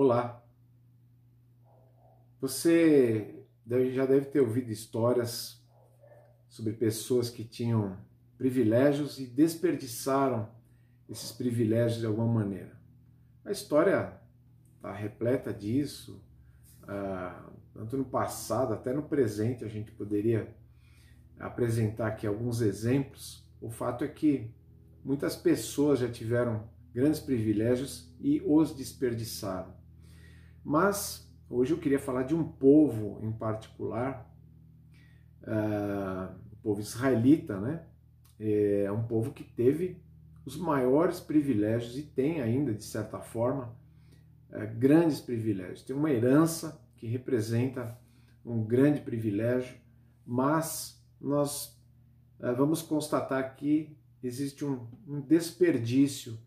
Olá! 0.00 0.40
Você 2.40 3.44
já 3.66 4.06
deve 4.06 4.26
ter 4.26 4.38
ouvido 4.38 4.70
histórias 4.70 5.60
sobre 6.48 6.72
pessoas 6.74 7.30
que 7.30 7.42
tinham 7.42 7.98
privilégios 8.36 9.18
e 9.18 9.26
desperdiçaram 9.26 10.48
esses 11.08 11.32
privilégios 11.32 11.98
de 11.98 12.06
alguma 12.06 12.32
maneira. 12.32 12.80
A 13.44 13.50
história 13.50 14.16
está 14.76 14.92
repleta 14.92 15.52
disso, 15.52 16.24
ah, 16.84 17.50
tanto 17.74 17.96
no 17.96 18.04
passado 18.04 18.74
até 18.74 18.92
no 18.92 19.02
presente 19.02 19.64
a 19.64 19.68
gente 19.68 19.90
poderia 19.90 20.54
apresentar 21.40 22.06
aqui 22.06 22.24
alguns 22.24 22.60
exemplos. 22.60 23.44
O 23.60 23.68
fato 23.68 24.04
é 24.04 24.08
que 24.08 24.54
muitas 25.04 25.34
pessoas 25.34 25.98
já 25.98 26.08
tiveram 26.08 26.70
grandes 26.94 27.18
privilégios 27.18 28.14
e 28.20 28.40
os 28.46 28.72
desperdiçaram. 28.72 29.76
Mas 30.68 31.26
hoje 31.48 31.72
eu 31.72 31.78
queria 31.78 31.98
falar 31.98 32.24
de 32.24 32.34
um 32.34 32.44
povo 32.44 33.18
em 33.22 33.32
particular, 33.32 34.30
uh, 35.42 36.36
o 36.52 36.56
povo 36.56 36.78
israelita, 36.82 37.58
né? 37.58 37.86
É 38.38 38.92
um 38.92 39.02
povo 39.02 39.32
que 39.32 39.42
teve 39.42 39.98
os 40.44 40.58
maiores 40.58 41.20
privilégios 41.20 41.96
e 41.96 42.02
tem 42.02 42.42
ainda, 42.42 42.74
de 42.74 42.84
certa 42.84 43.18
forma, 43.18 43.74
uh, 44.50 44.78
grandes 44.78 45.22
privilégios. 45.22 45.82
Tem 45.84 45.96
uma 45.96 46.10
herança 46.10 46.78
que 46.98 47.06
representa 47.06 47.98
um 48.44 48.62
grande 48.62 49.00
privilégio, 49.00 49.74
mas 50.26 51.02
nós 51.18 51.80
uh, 52.40 52.54
vamos 52.54 52.82
constatar 52.82 53.56
que 53.56 53.96
existe 54.22 54.66
um, 54.66 54.86
um 55.06 55.18
desperdício 55.18 56.38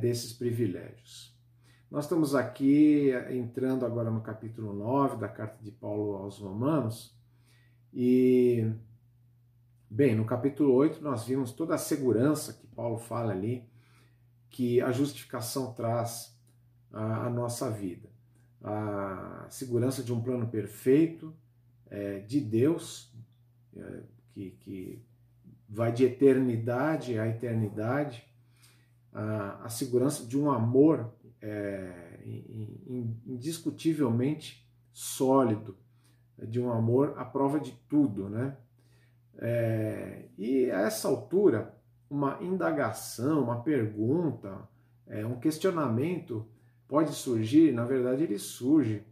desses 0.00 0.32
privilégios. 0.32 1.33
Nós 1.94 2.06
estamos 2.06 2.34
aqui 2.34 3.12
entrando 3.30 3.86
agora 3.86 4.10
no 4.10 4.20
capítulo 4.20 4.72
9 4.72 5.16
da 5.16 5.28
carta 5.28 5.62
de 5.62 5.70
Paulo 5.70 6.16
aos 6.16 6.38
Romanos 6.38 7.16
e, 7.92 8.68
bem, 9.88 10.12
no 10.16 10.24
capítulo 10.24 10.74
8 10.74 11.00
nós 11.00 11.24
vimos 11.24 11.52
toda 11.52 11.76
a 11.76 11.78
segurança 11.78 12.52
que 12.52 12.66
Paulo 12.66 12.98
fala 12.98 13.30
ali, 13.30 13.64
que 14.50 14.80
a 14.80 14.90
justificação 14.90 15.72
traz 15.72 16.36
à 16.92 17.30
nossa 17.30 17.70
vida. 17.70 18.08
A 18.60 19.46
segurança 19.48 20.02
de 20.02 20.12
um 20.12 20.20
plano 20.20 20.48
perfeito 20.48 21.32
é, 21.88 22.18
de 22.18 22.40
Deus, 22.40 23.14
é, 23.76 24.02
que, 24.32 24.50
que 24.58 25.02
vai 25.68 25.92
de 25.92 26.04
eternidade 26.04 27.20
a 27.20 27.28
eternidade, 27.28 28.26
a, 29.12 29.66
a 29.66 29.68
segurança 29.68 30.26
de 30.26 30.36
um 30.36 30.50
amor 30.50 31.13
é, 31.44 32.22
indiscutivelmente 33.26 34.66
sólido, 34.92 35.76
de 36.38 36.58
um 36.60 36.72
amor 36.72 37.14
à 37.18 37.24
prova 37.24 37.60
de 37.60 37.72
tudo, 37.88 38.28
né? 38.30 38.56
É, 39.36 40.24
e 40.38 40.70
a 40.70 40.80
essa 40.80 41.06
altura, 41.06 41.74
uma 42.08 42.38
indagação, 42.40 43.44
uma 43.44 43.60
pergunta, 43.62 44.66
é, 45.06 45.24
um 45.26 45.38
questionamento 45.38 46.48
pode 46.88 47.12
surgir, 47.12 47.72
na 47.72 47.84
verdade 47.84 48.22
ele 48.22 48.38
surge. 48.38 49.04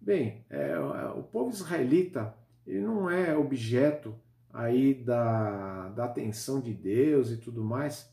Bem, 0.00 0.44
é, 0.50 0.78
o 1.16 1.22
povo 1.22 1.50
israelita 1.50 2.34
ele 2.66 2.80
não 2.80 3.08
é 3.08 3.36
objeto 3.36 4.14
aí 4.52 4.94
da, 4.94 5.88
da 5.90 6.04
atenção 6.04 6.60
de 6.60 6.74
Deus 6.74 7.30
e 7.30 7.38
tudo 7.38 7.64
mais. 7.64 8.12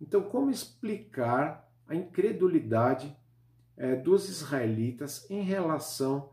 Então, 0.00 0.22
como 0.22 0.50
explicar 0.50 1.69
a 1.90 1.94
incredulidade 1.96 3.14
é, 3.76 3.96
dos 3.96 4.28
israelitas 4.28 5.28
em 5.28 5.42
relação 5.42 6.30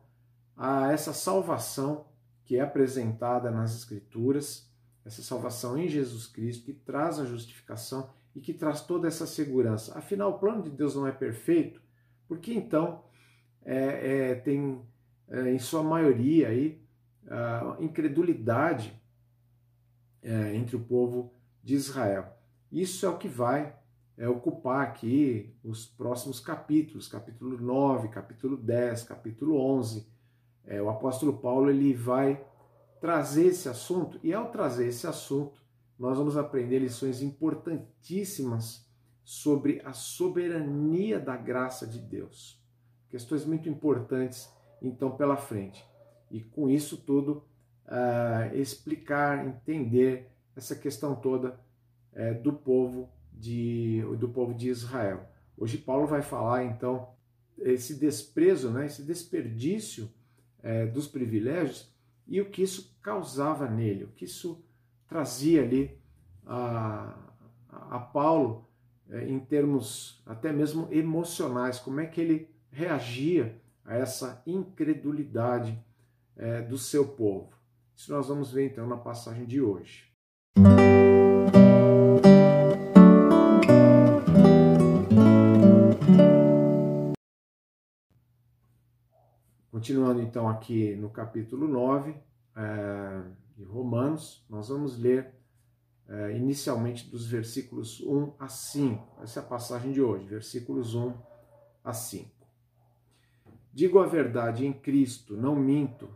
a 0.55 0.91
essa 0.91 1.11
salvação 1.13 2.05
que 2.45 2.57
é 2.57 2.61
apresentada 2.61 3.49
nas 3.49 3.75
Escrituras, 3.75 4.71
essa 5.03 5.23
salvação 5.23 5.75
em 5.75 5.87
Jesus 5.87 6.27
Cristo, 6.27 6.63
que 6.63 6.73
traz 6.73 7.19
a 7.19 7.25
justificação 7.25 8.11
e 8.35 8.39
que 8.39 8.53
traz 8.53 8.81
toda 8.81 9.07
essa 9.07 9.25
segurança. 9.25 9.97
Afinal, 9.97 10.29
o 10.29 10.37
plano 10.37 10.61
de 10.61 10.69
Deus 10.69 10.95
não 10.95 11.07
é 11.07 11.11
perfeito, 11.11 11.81
porque 12.27 12.53
então 12.53 13.03
é, 13.65 14.29
é, 14.29 14.35
tem, 14.35 14.79
é, 15.27 15.51
em 15.51 15.59
sua 15.59 15.81
maioria, 15.81 16.49
aí, 16.49 16.79
incredulidade 17.79 18.93
é, 20.21 20.55
entre 20.55 20.75
o 20.75 20.79
povo 20.79 21.33
de 21.63 21.73
Israel. 21.73 22.37
Isso 22.71 23.05
é 23.05 23.09
o 23.09 23.17
que 23.17 23.27
vai 23.27 23.75
é, 24.17 24.27
ocupar 24.27 24.81
aqui 24.81 25.55
os 25.63 25.85
próximos 25.85 26.39
capítulos, 26.39 27.07
capítulo 27.07 27.61
9, 27.61 28.07
capítulo 28.09 28.57
10, 28.57 29.03
capítulo 29.03 29.59
11. 29.59 30.07
É, 30.65 30.81
o 30.81 30.89
apóstolo 30.89 31.37
Paulo 31.37 31.69
ele 31.69 31.93
vai 31.93 32.43
trazer 32.99 33.47
esse 33.47 33.69
assunto, 33.69 34.19
e 34.23 34.33
ao 34.33 34.49
trazer 34.49 34.87
esse 34.87 35.05
assunto, 35.05 35.61
nós 35.99 36.17
vamos 36.17 36.35
aprender 36.35 36.79
lições 36.79 37.21
importantíssimas 37.21 38.87
sobre 39.23 39.81
a 39.85 39.93
soberania 39.93 41.19
da 41.19 41.37
graça 41.37 41.85
de 41.85 41.99
Deus. 41.99 42.59
Questões 43.09 43.45
muito 43.45 43.69
importantes, 43.69 44.51
então, 44.81 45.11
pela 45.15 45.37
frente. 45.37 45.85
E 46.31 46.41
com 46.41 46.69
isso 46.69 46.97
tudo, 46.97 47.43
uh, 47.85 48.55
explicar, 48.55 49.45
entender 49.45 50.31
essa 50.55 50.75
questão 50.75 51.15
toda 51.15 51.59
uh, 52.13 52.41
do 52.41 52.53
povo 52.53 53.09
de, 53.39 54.01
do 54.19 54.29
povo 54.29 54.53
de 54.53 54.69
Israel. 54.69 55.29
Hoje 55.57 55.77
Paulo 55.77 56.07
vai 56.07 56.21
falar 56.21 56.63
então 56.65 57.09
esse 57.57 57.95
desprezo, 57.95 58.69
né, 58.69 58.85
esse 58.85 59.03
desperdício 59.03 60.09
é, 60.61 60.85
dos 60.85 61.07
privilégios 61.07 61.91
e 62.27 62.39
o 62.41 62.49
que 62.49 62.61
isso 62.61 62.97
causava 63.01 63.67
nele, 63.67 64.03
o 64.03 64.09
que 64.09 64.25
isso 64.25 64.63
trazia 65.07 65.63
ali 65.63 65.97
a, 66.45 67.17
a 67.69 67.99
Paulo 67.99 68.67
é, 69.09 69.27
em 69.27 69.39
termos 69.39 70.21
até 70.25 70.51
mesmo 70.51 70.87
emocionais, 70.91 71.79
como 71.79 71.99
é 71.99 72.05
que 72.05 72.21
ele 72.21 72.49
reagia 72.69 73.59
a 73.85 73.95
essa 73.95 74.43
incredulidade 74.45 75.81
é, 76.35 76.61
do 76.61 76.77
seu 76.77 77.07
povo. 77.07 77.51
Isso 77.95 78.11
nós 78.11 78.27
vamos 78.27 78.51
ver 78.51 78.67
então 78.67 78.85
na 78.85 78.97
passagem 78.97 79.45
de 79.45 79.61
hoje. 79.61 80.06
Continuando 89.77 90.23
então 90.23 90.49
aqui 90.49 90.95
no 90.95 91.07
capítulo 91.07 91.67
9 91.67 92.15
é, 92.55 93.23
de 93.55 93.63
Romanos, 93.63 94.43
nós 94.49 94.69
vamos 94.69 94.97
ler 94.97 95.35
é, 96.07 96.35
inicialmente 96.35 97.07
dos 97.07 97.27
versículos 97.27 98.01
1 98.01 98.33
a 98.39 98.47
5. 98.47 99.21
Essa 99.21 99.39
é 99.39 99.43
a 99.43 99.45
passagem 99.45 99.91
de 99.91 100.01
hoje, 100.01 100.25
versículos 100.25 100.95
1 100.95 101.13
a 101.83 101.93
5. 101.93 102.27
Digo 103.71 103.99
a 103.99 104.07
verdade 104.07 104.65
em 104.65 104.73
Cristo, 104.73 105.37
não 105.37 105.55
minto, 105.55 106.09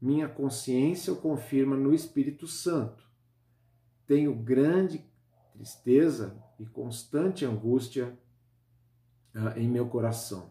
minha 0.00 0.26
consciência 0.26 1.12
o 1.12 1.16
confirma 1.16 1.76
no 1.76 1.92
Espírito 1.92 2.46
Santo. 2.46 3.04
Tenho 4.06 4.34
grande 4.34 5.04
tristeza 5.52 6.42
e 6.58 6.64
constante 6.64 7.44
angústia 7.44 8.18
uh, 9.34 9.58
em 9.58 9.68
meu 9.68 9.86
coração 9.86 10.50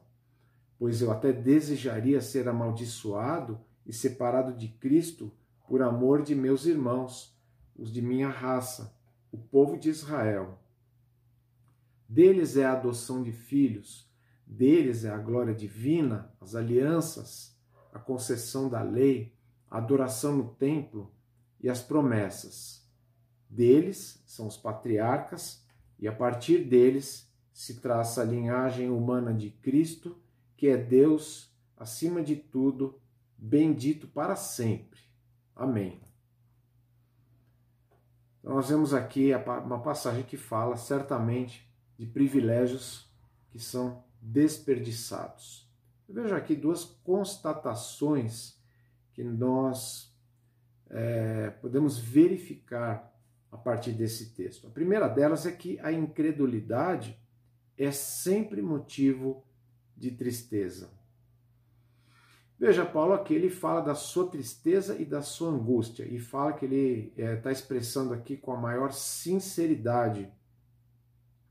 pois 0.81 0.99
eu 0.99 1.11
até 1.11 1.31
desejaria 1.31 2.19
ser 2.21 2.47
amaldiçoado 2.47 3.59
e 3.85 3.93
separado 3.93 4.51
de 4.51 4.67
Cristo 4.67 5.31
por 5.67 5.79
amor 5.79 6.23
de 6.23 6.33
meus 6.33 6.65
irmãos, 6.65 7.37
os 7.77 7.93
de 7.93 8.01
minha 8.01 8.29
raça, 8.29 8.91
o 9.31 9.37
povo 9.37 9.77
de 9.77 9.89
Israel. 9.89 10.57
Deles 12.09 12.57
é 12.57 12.65
a 12.65 12.71
adoção 12.71 13.21
de 13.21 13.31
filhos, 13.31 14.09
deles 14.43 15.05
é 15.05 15.11
a 15.11 15.19
glória 15.19 15.53
divina, 15.53 16.33
as 16.41 16.55
alianças, 16.55 17.55
a 17.93 17.99
concessão 17.99 18.67
da 18.67 18.81
lei, 18.81 19.35
a 19.69 19.77
adoração 19.77 20.35
no 20.35 20.49
templo 20.55 21.13
e 21.59 21.69
as 21.69 21.79
promessas. 21.79 22.83
Deles 23.47 24.19
são 24.25 24.47
os 24.47 24.57
patriarcas, 24.57 25.63
e 25.99 26.07
a 26.07 26.11
partir 26.11 26.63
deles 26.63 27.31
se 27.53 27.81
traça 27.81 28.23
a 28.23 28.25
linhagem 28.25 28.89
humana 28.89 29.31
de 29.31 29.51
Cristo 29.51 30.19
que 30.61 30.67
é 30.67 30.77
Deus, 30.77 31.51
acima 31.75 32.21
de 32.21 32.35
tudo, 32.35 33.01
bendito 33.35 34.07
para 34.07 34.35
sempre. 34.35 34.99
Amém. 35.55 35.99
Então, 38.39 38.53
nós 38.53 38.69
vemos 38.69 38.93
aqui 38.93 39.31
uma 39.65 39.81
passagem 39.81 40.21
que 40.21 40.37
fala 40.37 40.77
certamente 40.77 41.67
de 41.97 42.05
privilégios 42.05 43.11
que 43.49 43.57
são 43.57 44.03
desperdiçados. 44.21 45.67
Eu 46.07 46.13
vejo 46.13 46.35
aqui 46.35 46.55
duas 46.55 46.83
constatações 46.85 48.61
que 49.13 49.23
nós 49.23 50.15
é, 50.91 51.49
podemos 51.59 51.97
verificar 51.97 53.11
a 53.51 53.57
partir 53.57 53.93
desse 53.93 54.35
texto. 54.35 54.67
A 54.67 54.69
primeira 54.69 55.07
delas 55.07 55.47
é 55.47 55.51
que 55.51 55.79
a 55.79 55.91
incredulidade 55.91 57.19
é 57.75 57.91
sempre 57.91 58.61
motivo 58.61 59.43
de 60.01 60.11
tristeza. 60.11 60.89
Veja, 62.59 62.85
Paulo 62.85 63.13
aqui 63.13 63.33
ele 63.33 63.49
fala 63.49 63.81
da 63.81 63.95
sua 63.95 64.27
tristeza 64.27 64.99
e 64.99 65.05
da 65.05 65.21
sua 65.21 65.49
angústia, 65.49 66.03
e 66.03 66.19
fala 66.19 66.53
que 66.53 66.65
ele 66.65 67.13
está 67.15 67.49
é, 67.49 67.53
expressando 67.53 68.13
aqui 68.13 68.35
com 68.35 68.51
a 68.51 68.57
maior 68.57 68.91
sinceridade 68.91 70.31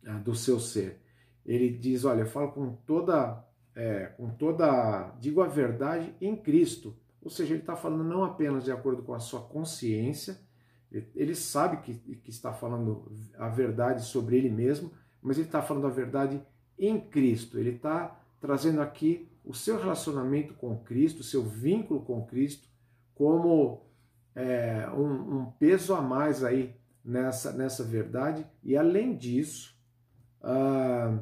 ah, 0.04 0.18
do 0.18 0.34
seu 0.34 0.58
ser. 0.60 1.00
Ele 1.44 1.68
diz: 1.70 2.04
Olha, 2.04 2.20
eu 2.20 2.26
falo 2.26 2.52
com 2.52 2.74
toda, 2.86 3.44
é, 3.74 4.06
com 4.16 4.30
toda, 4.30 5.14
digo 5.20 5.40
a 5.40 5.48
verdade 5.48 6.14
em 6.20 6.36
Cristo. 6.36 6.96
Ou 7.22 7.30
seja, 7.30 7.54
ele 7.54 7.60
está 7.60 7.76
falando 7.76 8.04
não 8.04 8.24
apenas 8.24 8.64
de 8.64 8.72
acordo 8.72 9.02
com 9.02 9.12
a 9.12 9.20
sua 9.20 9.40
consciência, 9.42 10.38
ele 11.14 11.34
sabe 11.34 11.78
que, 11.78 11.94
que 12.16 12.30
está 12.30 12.52
falando 12.52 13.12
a 13.38 13.48
verdade 13.48 14.04
sobre 14.04 14.36
ele 14.36 14.50
mesmo, 14.50 14.90
mas 15.22 15.36
ele 15.36 15.46
está 15.46 15.62
falando 15.62 15.86
a 15.86 15.90
verdade 15.90 16.42
em 16.78 17.00
Cristo. 17.00 17.58
Ele 17.58 17.70
está 17.70 18.19
trazendo 18.40 18.80
aqui 18.80 19.28
o 19.44 19.54
seu 19.54 19.78
relacionamento 19.78 20.54
com 20.54 20.78
Cristo, 20.78 21.20
o 21.20 21.24
seu 21.24 21.42
vínculo 21.42 22.00
com 22.00 22.24
Cristo, 22.24 22.68
como 23.14 23.82
é, 24.34 24.88
um, 24.90 25.38
um, 25.38 25.52
peso 25.52 25.94
a 25.94 26.00
mais 26.00 26.42
aí 26.42 26.74
nessa, 27.04 27.52
nessa 27.52 27.84
verdade. 27.84 28.46
E 28.62 28.76
além 28.76 29.16
disso, 29.16 29.76
ah, 30.42 31.18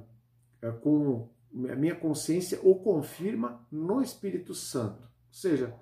é, 0.62 0.70
com 0.70 1.28
a 1.70 1.74
minha 1.74 1.94
consciência 1.94 2.60
o 2.62 2.76
confirma 2.76 3.66
no 3.70 4.02
Espírito 4.02 4.54
Santo. 4.54 5.02
Ou 5.02 5.32
seja, 5.32 5.74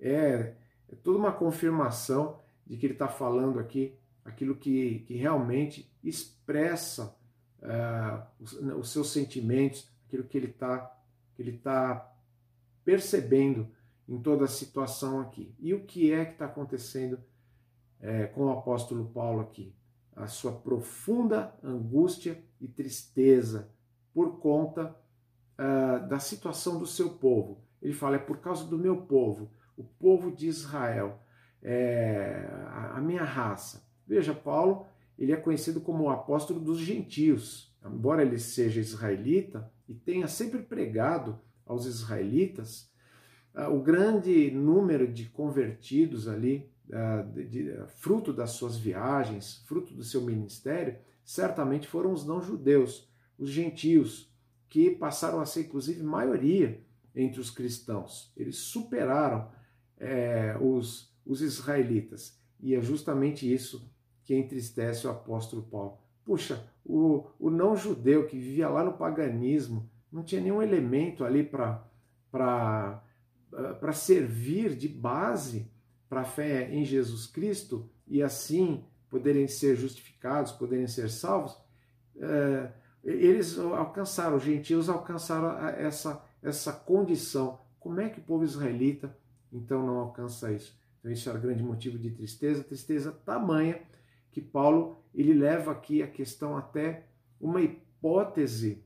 é, 0.00 0.54
é 0.88 0.96
toda 1.02 1.18
uma 1.18 1.32
confirmação 1.32 2.40
de 2.66 2.76
que 2.76 2.86
ele 2.86 2.92
está 2.94 3.08
falando 3.08 3.58
aqui 3.58 3.96
aquilo 4.24 4.54
que, 4.54 5.00
que 5.00 5.14
realmente 5.14 5.90
expressa 6.02 7.14
uh, 7.60 8.22
os, 8.40 8.52
os, 8.52 8.92
seus 8.92 9.12
sentimentos, 9.12 9.88
aquilo 10.12 10.24
que 10.24 10.36
ele 10.36 10.48
está 10.48 10.98
que 11.34 11.40
ele 11.40 11.56
tá 11.58 12.14
percebendo 12.84 13.68
em 14.06 14.20
toda 14.20 14.44
a 14.44 14.48
situação 14.48 15.20
aqui. 15.20 15.54
E 15.58 15.72
o 15.72 15.84
que 15.84 16.12
é 16.12 16.26
que 16.26 16.32
está 16.32 16.44
acontecendo 16.44 17.18
é, 17.98 18.26
com 18.26 18.44
o 18.46 18.50
apóstolo 18.50 19.06
Paulo 19.06 19.40
aqui? 19.40 19.74
A 20.14 20.26
sua 20.26 20.52
profunda 20.52 21.54
angústia 21.62 22.44
e 22.60 22.68
tristeza 22.68 23.72
por 24.12 24.38
conta 24.40 24.94
uh, 25.58 26.06
da 26.06 26.18
situação 26.18 26.78
do 26.78 26.86
seu 26.86 27.10
povo. 27.14 27.64
Ele 27.80 27.94
fala: 27.94 28.16
é 28.16 28.18
por 28.18 28.38
causa 28.38 28.66
do 28.66 28.78
meu 28.78 29.02
povo, 29.06 29.50
o 29.74 29.82
povo 29.82 30.30
de 30.30 30.46
Israel, 30.46 31.18
é, 31.62 32.46
a, 32.92 33.00
minha 33.00 33.24
raça. 33.24 33.88
Veja, 34.06 34.34
Paulo 34.34 34.84
ele 35.18 35.32
é 35.32 35.36
conhecido 35.36 35.80
como 35.80 36.04
o 36.04 36.10
apóstolo 36.10 36.60
dos 36.60 36.78
gentios. 36.78 37.71
Embora 37.84 38.22
ele 38.22 38.38
seja 38.38 38.80
israelita 38.80 39.70
e 39.88 39.94
tenha 39.94 40.28
sempre 40.28 40.62
pregado 40.62 41.38
aos 41.66 41.86
israelitas, 41.86 42.90
uh, 43.54 43.74
o 43.74 43.82
grande 43.82 44.50
número 44.50 45.10
de 45.10 45.26
convertidos 45.26 46.28
ali, 46.28 46.70
de, 47.32 47.46
de, 47.46 47.86
fruto 47.96 48.32
das 48.32 48.50
suas 48.50 48.76
viagens, 48.76 49.62
fruto 49.66 49.94
do 49.94 50.04
seu 50.04 50.20
ministério, 50.20 50.98
certamente 51.24 51.88
foram 51.88 52.12
os 52.12 52.26
não-judeus, 52.26 53.08
os 53.38 53.48
gentios, 53.48 54.30
que 54.68 54.90
passaram 54.90 55.40
a 55.40 55.46
ser, 55.46 55.62
inclusive, 55.62 56.02
maioria 56.02 56.82
entre 57.14 57.40
os 57.40 57.50
cristãos. 57.50 58.32
Eles 58.36 58.56
superaram 58.56 59.50
é, 59.98 60.56
os, 60.60 61.14
os 61.26 61.42
israelitas. 61.42 62.38
E 62.58 62.74
é 62.74 62.80
justamente 62.80 63.50
isso 63.50 63.90
que 64.24 64.34
entristece 64.34 65.06
o 65.06 65.10
apóstolo 65.10 65.62
Paulo. 65.62 65.98
Puxa, 66.24 66.64
o, 66.84 67.26
o 67.38 67.50
não-judeu 67.50 68.26
que 68.26 68.38
vivia 68.38 68.68
lá 68.68 68.84
no 68.84 68.92
paganismo 68.92 69.88
não 70.10 70.22
tinha 70.22 70.40
nenhum 70.40 70.62
elemento 70.62 71.24
ali 71.24 71.42
para 71.42 71.82
servir 73.92 74.76
de 74.76 74.88
base 74.88 75.70
para 76.08 76.20
a 76.20 76.24
fé 76.24 76.70
em 76.70 76.84
Jesus 76.84 77.26
Cristo 77.26 77.88
e 78.06 78.22
assim 78.22 78.84
poderem 79.08 79.48
ser 79.48 79.76
justificados, 79.76 80.52
poderem 80.52 80.86
ser 80.86 81.10
salvos. 81.10 81.56
É, 82.18 82.70
eles 83.02 83.58
alcançaram, 83.58 84.36
os 84.36 84.42
gentios 84.42 84.88
alcançaram 84.88 85.58
essa, 85.68 86.22
essa 86.42 86.72
condição. 86.72 87.60
Como 87.80 88.00
é 88.00 88.08
que 88.08 88.20
o 88.20 88.22
povo 88.22 88.44
israelita 88.44 89.16
então 89.52 89.84
não 89.84 89.98
alcança 89.98 90.52
isso? 90.52 90.78
Então 91.00 91.10
isso 91.10 91.28
era 91.28 91.38
grande 91.38 91.62
motivo 91.62 91.98
de 91.98 92.10
tristeza, 92.10 92.62
tristeza 92.62 93.10
tamanha 93.10 93.80
que 94.32 94.40
Paulo 94.40 94.96
ele 95.14 95.34
leva 95.34 95.70
aqui 95.70 96.02
a 96.02 96.08
questão 96.08 96.56
até 96.56 97.06
uma 97.40 97.60
hipótese, 97.60 98.82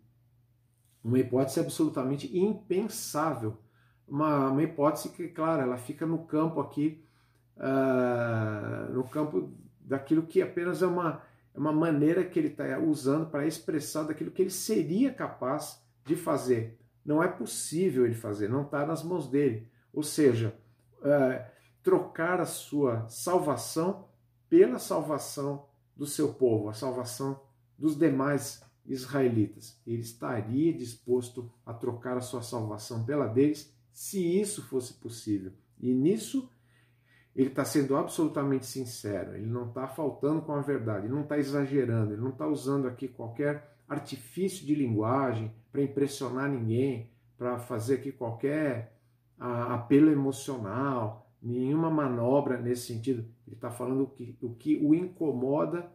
uma 1.03 1.19
hipótese 1.19 1.61
absolutamente 1.61 2.37
impensável, 2.37 3.57
uma, 4.07 4.51
uma 4.51 4.63
hipótese 4.63 5.11
que, 5.11 5.29
claro, 5.29 5.63
ela 5.63 5.79
fica 5.79 6.05
no 6.05 6.27
campo 6.27 6.61
aqui, 6.61 7.05
uh, 7.57 8.93
no 8.93 9.05
campo 9.05 9.53
daquilo 9.81 10.27
que 10.27 10.43
apenas 10.43 10.83
é 10.83 10.87
uma, 10.87 11.23
é 11.55 11.59
uma 11.59 11.73
maneira 11.73 12.25
que 12.25 12.39
ele 12.39 12.49
está 12.49 12.79
usando 12.79 13.31
para 13.31 13.47
expressar 13.47 14.03
daquilo 14.03 14.33
que 14.33 14.43
ele 14.43 14.51
seria 14.51 15.13
capaz 15.13 15.81
de 16.05 16.17
fazer. 16.17 16.79
Não 17.05 17.23
é 17.23 17.29
possível 17.29 18.05
ele 18.05 18.15
fazer, 18.15 18.49
não 18.49 18.63
está 18.63 18.85
nas 18.85 19.05
mãos 19.05 19.29
dele. 19.29 19.71
Ou 19.93 20.03
seja, 20.03 20.57
uh, 20.99 21.45
trocar 21.85 22.41
a 22.41 22.47
sua 22.47 23.07
salvação 23.09 24.09
pela 24.49 24.79
salvação 24.79 25.67
do 25.97 26.07
seu 26.07 26.35
povo, 26.35 26.69
a 26.69 26.75
salvação 26.75 27.41
dos 27.79 27.97
demais 27.97 28.63
israelitas. 28.85 29.81
Ele 29.87 30.03
estaria 30.03 30.73
disposto 30.73 31.51
a 31.65 31.73
trocar 31.73 32.17
a 32.17 32.21
sua 32.21 32.43
salvação 32.43 33.05
pela 33.05 33.27
deles, 33.27 33.75
se 33.93 34.39
isso 34.39 34.63
fosse 34.63 34.95
possível. 34.95 35.53
E 35.81 35.93
nisso 35.93 36.51
ele 37.35 37.49
está 37.49 37.65
sendo 37.65 37.97
absolutamente 37.97 38.65
sincero, 38.65 39.35
ele 39.35 39.47
não 39.47 39.69
está 39.69 39.87
faltando 39.87 40.41
com 40.41 40.53
a 40.53 40.63
verdade, 40.63 41.07
ele 41.07 41.15
não 41.15 41.23
está 41.23 41.39
exagerando, 41.39 42.15
ele 42.15 42.23
não 42.23 42.31
está 42.31 42.47
usando 42.47 42.89
aqui 42.89 43.09
qualquer 43.09 43.77
artifício 43.87 44.67
de 44.67 44.75
linguagem 44.75 45.53
para 45.71 45.83
impressionar 45.83 46.49
ninguém, 46.49 47.11
para 47.37 47.59
fazer 47.59 47.97
aqui 47.97 48.11
qualquer 48.11 48.97
apelo 49.39 50.11
emocional, 50.11 51.31
nenhuma 51.43 51.91
manobra 51.91 52.59
nesse 52.59 52.87
sentido. 52.87 53.29
Ele 53.47 53.55
está 53.57 53.71
falando 53.71 54.03
o 54.03 54.07
que, 54.09 54.37
o 54.41 54.55
que 54.55 54.77
o 54.77 54.95
incomoda 54.95 55.91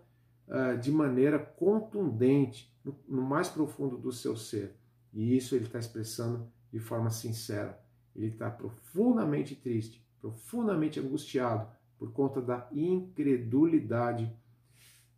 uh, 0.47 0.77
de 0.77 0.91
maneira 0.91 1.37
contundente, 1.37 2.73
no, 2.83 2.97
no, 3.07 3.21
mais 3.21 3.49
profundo 3.49 3.97
do 3.97 4.11
seu 4.11 4.37
ser. 4.37 4.75
E 5.13 5.35
isso 5.35 5.55
ele 5.55 5.65
está 5.65 5.79
expressando 5.79 6.49
de 6.71 6.79
forma 6.79 7.09
sincera. 7.09 7.83
Ele 8.15 8.27
está 8.27 8.49
profundamente 8.49 9.55
triste, 9.55 10.05
profundamente 10.19 10.99
angustiado 10.99 11.67
por 11.97 12.11
conta 12.11 12.41
da 12.41 12.67
incredulidade 12.71 14.33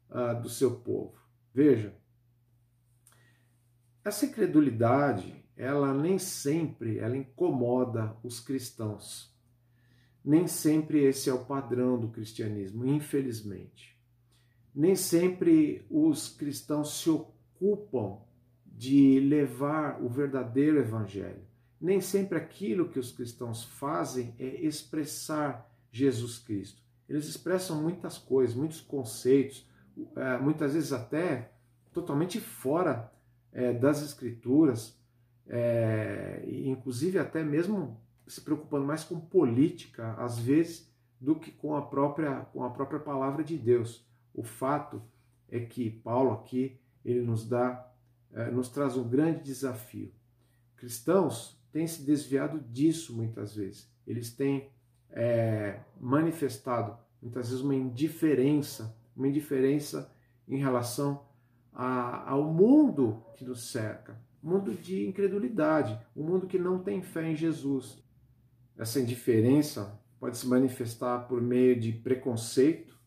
uh, 0.10 0.42
do 0.42 0.50
seu 0.50 0.80
povo. 0.80 1.18
Veja, 1.54 1.96
essa 4.04 4.26
incredulidade, 4.26 5.46
ela 5.56 5.94
nem 5.94 6.20
sempre 6.20 6.98
ela 6.98 7.16
incomoda 7.16 8.18
os 8.22 8.40
cristãos. 8.40 9.33
Nem 10.24 10.48
sempre 10.48 11.04
esse 11.04 11.30
é 11.30 11.34
o 11.34 11.46
padrão 11.46 12.00
do 12.00 12.08
cristianismo, 12.08 12.86
infelizmente. 12.86 14.00
Nem 14.74 14.96
sempre 14.96 15.86
os 15.90 16.30
cristãos 16.30 17.02
se 17.02 17.10
ocupam 17.10 18.20
de 18.66 19.20
levar 19.20 20.02
o 20.02 20.10
verdadeiro 20.10 20.80
evangelho. 20.80 21.44
Nem 21.80 22.00
sempre 22.00 22.38
aquilo 22.38 22.90
que 22.90 23.00
os 23.00 23.12
cristãos 23.12 23.64
fazem 23.64 24.34
é 24.40 24.62
expressar 24.66 25.70
Jesus 25.92 26.40
Cristo. 26.40 26.82
Eles 27.08 27.28
expressam 27.28 27.82
muitas 27.82 28.18
coisas, 28.18 28.56
muitos 28.56 28.80
conceitos, 28.80 29.68
é, 30.16 30.38
muitas 30.40 30.74
vezes 30.74 30.92
até 30.92 31.52
totalmente 31.92 32.40
fora 32.40 33.12
é, 33.52 33.72
das 33.72 34.02
Escrituras, 34.02 34.98
é, 35.48 36.44
inclusive 36.48 37.20
até 37.20 37.44
mesmo 37.44 38.02
se 38.28 38.42
preocupando 38.42 38.86
mais 38.86 39.04
com 39.04 39.20
política, 39.20 40.14
às 40.14 40.40
vezes, 40.40 40.92
do 41.20 41.36
que 41.36 41.52
com 41.52 41.76
a 41.76 41.82
própria, 41.82 42.42
com 42.54 42.64
a 42.64 42.70
própria 42.70 43.00
palavra 43.00 43.44
de 43.44 43.58
Deus. 43.58 44.06
O 44.34 44.44
fato 44.44 45.02
é 45.50 45.60
que 45.60 45.90
Paulo 45.90 46.32
aqui 46.32 46.80
ele 47.04 47.22
nos 47.22 47.48
dá, 47.48 47.92
eh, 48.32 48.52
nos 48.52 48.70
traz 48.70 48.98
um 48.98 49.08
grande 49.08 49.44
desafio. 49.44 50.12
Cristãos 50.76 51.58
têm 51.72 51.88
se 51.88 52.04
desviado 52.04 52.60
disso 52.60 53.16
muitas 53.16 53.56
vezes. 53.56 53.90
Eles 54.06 54.34
têm 54.34 54.70
é, 55.10 55.80
manifestado 56.00 56.98
muitas 57.22 57.50
vezes 57.50 57.64
uma 57.64 57.76
indiferença, 57.76 58.96
uma 59.16 59.28
indiferença 59.28 60.12
em 60.48 60.58
relação 60.58 61.26
a, 61.72 62.30
ao 62.30 62.44
mundo 62.52 63.24
que 63.36 63.46
nos 63.46 63.72
cerca, 63.72 64.20
mundo 64.42 64.74
de 64.74 65.08
incredulidade, 65.08 65.98
um 66.16 66.24
mundo 66.24 66.48
que 66.48 66.60
não 66.60 66.80
tem 66.80 67.02
fé 67.02 67.30
em 67.32 67.36
Jesus. 67.36 68.03
Essa 68.78 69.00
indiferença 69.00 70.00
pode 70.20 70.38
se 70.38 70.48
manifestar 70.48 71.28
por 71.28 71.42
meio 71.42 71.80
de 71.80 71.92
preconceito, 71.92 72.98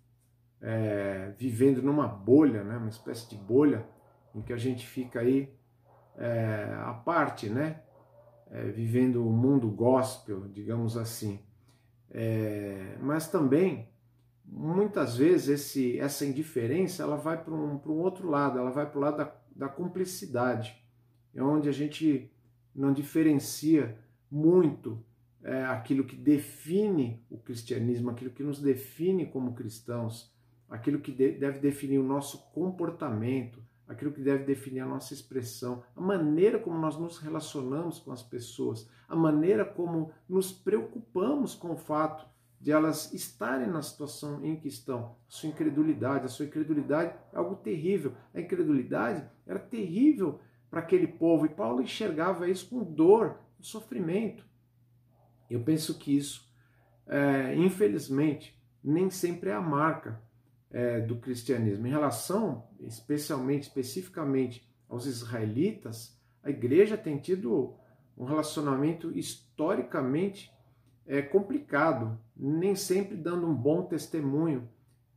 é, 0.60 1.32
vivendo 1.38 1.82
numa 1.82 2.06
bolha, 2.06 2.62
né, 2.62 2.76
uma 2.76 2.88
espécie 2.88 3.28
de 3.30 3.36
bolha, 3.36 3.86
em 4.34 4.42
que 4.42 4.52
a 4.52 4.56
gente 4.56 4.86
fica 4.86 5.20
aí 5.20 5.52
é, 6.16 6.76
à 6.80 6.92
parte, 6.92 7.48
né, 7.48 7.82
é, 8.50 8.64
vivendo 8.70 9.26
o 9.26 9.30
mundo 9.30 9.68
gospel, 9.70 10.46
digamos 10.48 10.96
assim. 10.96 11.40
É, 12.10 12.96
mas 13.00 13.28
também, 13.28 13.88
muitas 14.44 15.16
vezes, 15.16 15.48
esse, 15.48 15.98
essa 15.98 16.24
indiferença 16.24 17.02
ela 17.02 17.16
vai 17.16 17.42
para 17.42 17.54
um, 17.54 17.80
um 17.86 17.98
outro 17.98 18.28
lado, 18.28 18.58
ela 18.58 18.70
vai 18.70 18.88
para 18.88 18.98
o 18.98 19.00
lado 19.00 19.16
da, 19.16 19.34
da 19.54 19.68
cumplicidade, 19.68 20.82
é 21.34 21.42
onde 21.42 21.68
a 21.68 21.72
gente 21.72 22.30
não 22.74 22.92
diferencia 22.92 23.98
muito 24.30 25.02
é, 25.46 25.64
aquilo 25.64 26.02
que 26.02 26.16
define 26.16 27.24
o 27.30 27.38
cristianismo, 27.38 28.10
aquilo 28.10 28.32
que 28.32 28.42
nos 28.42 28.60
define 28.60 29.26
como 29.26 29.54
cristãos, 29.54 30.34
aquilo 30.68 30.98
que 30.98 31.12
de, 31.12 31.38
deve 31.38 31.60
definir 31.60 32.00
o 32.00 32.02
nosso 32.02 32.50
comportamento, 32.50 33.62
aquilo 33.86 34.10
que 34.10 34.20
deve 34.20 34.42
definir 34.42 34.80
a 34.80 34.86
nossa 34.86 35.14
expressão, 35.14 35.84
a 35.94 36.00
maneira 36.00 36.58
como 36.58 36.76
nós 36.76 36.98
nos 36.98 37.18
relacionamos 37.18 38.00
com 38.00 38.10
as 38.10 38.24
pessoas, 38.24 38.90
a 39.08 39.14
maneira 39.14 39.64
como 39.64 40.10
nos 40.28 40.50
preocupamos 40.50 41.54
com 41.54 41.70
o 41.70 41.76
fato 41.76 42.26
de 42.60 42.72
elas 42.72 43.14
estarem 43.14 43.68
na 43.68 43.82
situação 43.82 44.44
em 44.44 44.56
que 44.56 44.66
estão. 44.66 45.14
A 45.28 45.30
sua 45.30 45.50
incredulidade, 45.50 46.24
a 46.24 46.28
sua 46.28 46.46
incredulidade 46.46 47.14
é 47.32 47.36
algo 47.36 47.54
terrível. 47.54 48.14
A 48.34 48.40
incredulidade 48.40 49.24
era 49.46 49.60
terrível 49.60 50.40
para 50.68 50.80
aquele 50.80 51.06
povo 51.06 51.46
e 51.46 51.50
Paulo 51.50 51.80
enxergava 51.80 52.48
isso 52.48 52.68
com 52.68 52.82
dor, 52.82 53.38
com 53.56 53.62
sofrimento. 53.62 54.44
Eu 55.50 55.60
penso 55.60 55.98
que 55.98 56.16
isso, 56.16 56.48
é, 57.06 57.54
infelizmente, 57.54 58.58
nem 58.82 59.10
sempre 59.10 59.50
é 59.50 59.54
a 59.54 59.60
marca 59.60 60.20
é, 60.70 61.00
do 61.00 61.16
cristianismo. 61.16 61.86
Em 61.86 61.90
relação, 61.90 62.68
especialmente, 62.80 63.64
especificamente 63.64 64.68
aos 64.88 65.06
israelitas, 65.06 66.16
a 66.42 66.50
igreja 66.50 66.96
tem 66.96 67.18
tido 67.18 67.74
um 68.16 68.24
relacionamento 68.24 69.16
historicamente 69.16 70.52
é, 71.06 71.22
complicado, 71.22 72.18
nem 72.36 72.74
sempre 72.74 73.16
dando 73.16 73.46
um 73.46 73.54
bom 73.54 73.82
testemunho 73.82 74.68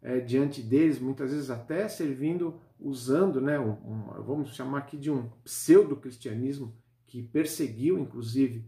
é, 0.02 0.20
diante 0.20 0.62
deles, 0.62 1.00
muitas 1.00 1.32
vezes 1.32 1.50
até 1.50 1.88
servindo, 1.88 2.60
usando, 2.80 3.42
né, 3.42 3.60
um, 3.60 3.72
um, 3.72 4.24
vamos 4.24 4.56
chamar 4.56 4.80
aqui 4.80 4.98
de 4.98 5.12
um 5.12 5.30
pseudo-cristianismo 5.44 6.74
que 7.06 7.22
perseguiu, 7.22 7.98
inclusive, 7.98 8.66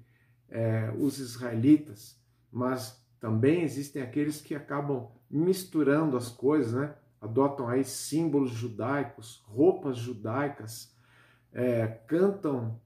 é, 0.52 0.94
os 1.00 1.18
israelitas, 1.18 2.20
mas 2.52 3.02
também 3.20 3.64
existem 3.64 4.02
aqueles 4.02 4.42
que 4.42 4.54
acabam 4.54 5.10
misturando 5.30 6.18
as 6.18 6.30
coisas, 6.30 6.74
né? 6.74 6.94
adotam 7.22 7.70
aí 7.70 7.84
símbolos 7.84 8.52
judaicos, 8.52 9.44
roupas 9.48 9.98
judaicas, 9.98 10.94
é, 11.54 11.88
cantam 12.08 12.80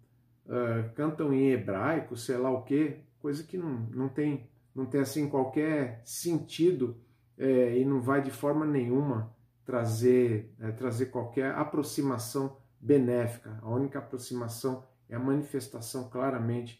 uh, 0.45 0.93
cantam 0.93 1.33
em 1.33 1.51
hebraico, 1.51 2.15
sei 2.17 2.37
lá 2.37 2.51
o 2.51 2.63
que, 2.63 2.97
coisa 3.19 3.43
que 3.43 3.57
não, 3.57 3.87
não 3.91 4.09
tem 4.09 4.49
não 4.73 4.85
tem 4.85 4.99
assim 4.99 5.29
qualquer 5.29 6.01
sentido 6.03 6.97
é, 7.37 7.79
e 7.79 7.85
não 7.85 8.01
vai 8.01 8.21
de 8.21 8.29
forma 8.29 8.65
nenhuma 8.65 9.33
trazer 9.63 10.53
é, 10.59 10.71
trazer 10.71 11.07
qualquer 11.07 11.51
aproximação 11.55 12.57
benéfica. 12.79 13.57
A 13.61 13.69
única 13.69 13.99
aproximação 13.99 14.83
é 15.07 15.15
a 15.15 15.19
manifestação 15.19 16.09
claramente 16.09 16.77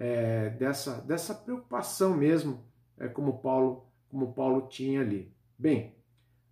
é, 0.00 0.48
dessa 0.48 1.02
dessa 1.02 1.34
preocupação 1.34 2.16
mesmo, 2.16 2.64
é, 2.98 3.06
como 3.06 3.38
Paulo 3.38 3.86
como 4.08 4.32
Paulo 4.32 4.66
tinha 4.66 5.02
ali. 5.02 5.30
Bem, 5.58 5.94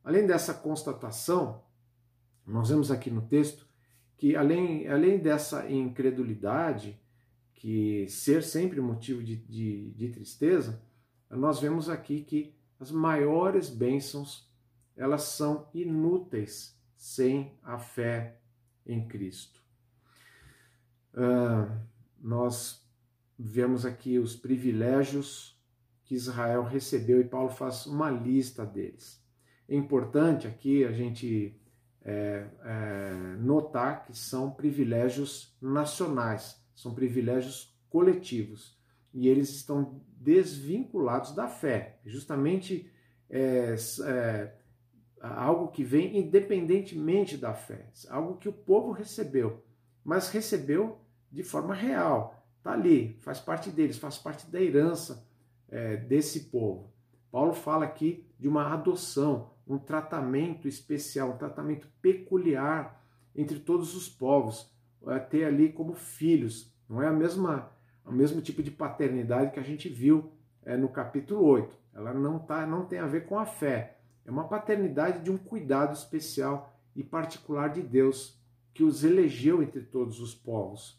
além 0.04 0.26
dessa 0.26 0.52
constatação, 0.52 1.64
nós 2.46 2.68
vemos 2.68 2.90
aqui 2.90 3.10
no 3.10 3.22
texto 3.22 3.66
que 4.18 4.36
além, 4.36 4.86
além 4.86 5.18
dessa 5.18 5.68
incredulidade, 5.70 7.00
que 7.54 8.06
ser 8.08 8.42
sempre 8.42 8.80
motivo 8.80 9.22
de, 9.22 9.36
de, 9.36 9.90
de 9.92 10.08
tristeza, 10.10 10.82
nós 11.30 11.58
vemos 11.58 11.88
aqui 11.88 12.22
que 12.22 12.54
as 12.78 12.90
maiores 12.90 13.70
bênçãos 13.70 14.48
elas 14.96 15.22
são 15.22 15.68
inúteis 15.72 16.78
sem 16.96 17.56
a 17.62 17.78
fé 17.78 18.38
em 18.84 19.06
Cristo. 19.06 19.62
Uh, 21.14 21.80
nós 22.20 22.87
vemos 23.38 23.86
aqui 23.86 24.18
os 24.18 24.34
privilégios 24.34 25.56
que 26.04 26.14
Israel 26.14 26.64
recebeu 26.64 27.20
e 27.20 27.24
Paulo 27.24 27.50
faz 27.50 27.86
uma 27.86 28.10
lista 28.10 28.64
deles. 28.64 29.22
É 29.68 29.76
importante 29.76 30.46
aqui 30.46 30.84
a 30.84 30.90
gente 30.90 31.54
é, 32.02 32.46
é, 32.64 33.36
notar 33.38 34.06
que 34.06 34.16
são 34.16 34.50
privilégios 34.50 35.54
nacionais, 35.60 36.58
são 36.74 36.94
privilégios 36.94 37.76
coletivos. 37.90 38.78
E 39.12 39.28
eles 39.28 39.50
estão 39.50 40.00
desvinculados 40.16 41.34
da 41.34 41.46
fé, 41.48 42.00
justamente 42.04 42.90
é, 43.28 43.74
é, 44.06 44.54
algo 45.20 45.68
que 45.68 45.84
vem 45.84 46.18
independentemente 46.18 47.36
da 47.36 47.52
fé, 47.52 47.90
algo 48.08 48.38
que 48.38 48.48
o 48.48 48.52
povo 48.52 48.92
recebeu, 48.92 49.62
mas 50.04 50.30
recebeu 50.30 50.98
de 51.30 51.42
forma 51.42 51.74
real, 51.74 52.37
está 52.58 52.72
ali, 52.72 53.16
faz 53.20 53.40
parte 53.40 53.70
deles, 53.70 53.98
faz 53.98 54.18
parte 54.18 54.46
da 54.50 54.60
herança 54.60 55.26
é, 55.68 55.96
desse 55.96 56.44
povo. 56.50 56.92
Paulo 57.30 57.52
fala 57.52 57.84
aqui 57.84 58.26
de 58.38 58.48
uma 58.48 58.72
adoção, 58.72 59.50
um 59.66 59.78
tratamento 59.78 60.68
especial, 60.68 61.30
um 61.30 61.36
tratamento 61.36 61.88
peculiar 62.00 63.02
entre 63.34 63.58
todos 63.58 63.94
os 63.94 64.08
povos, 64.08 64.70
é, 65.06 65.18
ter 65.18 65.44
ali 65.44 65.72
como 65.72 65.94
filhos. 65.94 66.72
Não 66.88 67.02
é 67.02 67.06
a 67.06 67.12
mesma, 67.12 67.70
o 68.04 68.12
mesmo 68.12 68.40
tipo 68.40 68.62
de 68.62 68.70
paternidade 68.70 69.52
que 69.52 69.60
a 69.60 69.64
gente 69.64 69.88
viu 69.88 70.32
é, 70.64 70.76
no 70.76 70.88
capítulo 70.88 71.44
8. 71.44 71.76
Ela 71.94 72.12
não, 72.12 72.38
tá, 72.38 72.66
não 72.66 72.84
tem 72.84 72.98
a 72.98 73.06
ver 73.06 73.26
com 73.26 73.38
a 73.38 73.46
fé. 73.46 73.98
É 74.24 74.30
uma 74.30 74.48
paternidade 74.48 75.22
de 75.22 75.30
um 75.30 75.38
cuidado 75.38 75.94
especial 75.94 76.74
e 76.94 77.02
particular 77.02 77.68
de 77.68 77.82
Deus, 77.82 78.38
que 78.74 78.82
os 78.82 79.04
elegeu 79.04 79.62
entre 79.62 79.82
todos 79.82 80.20
os 80.20 80.34
povos 80.34 80.98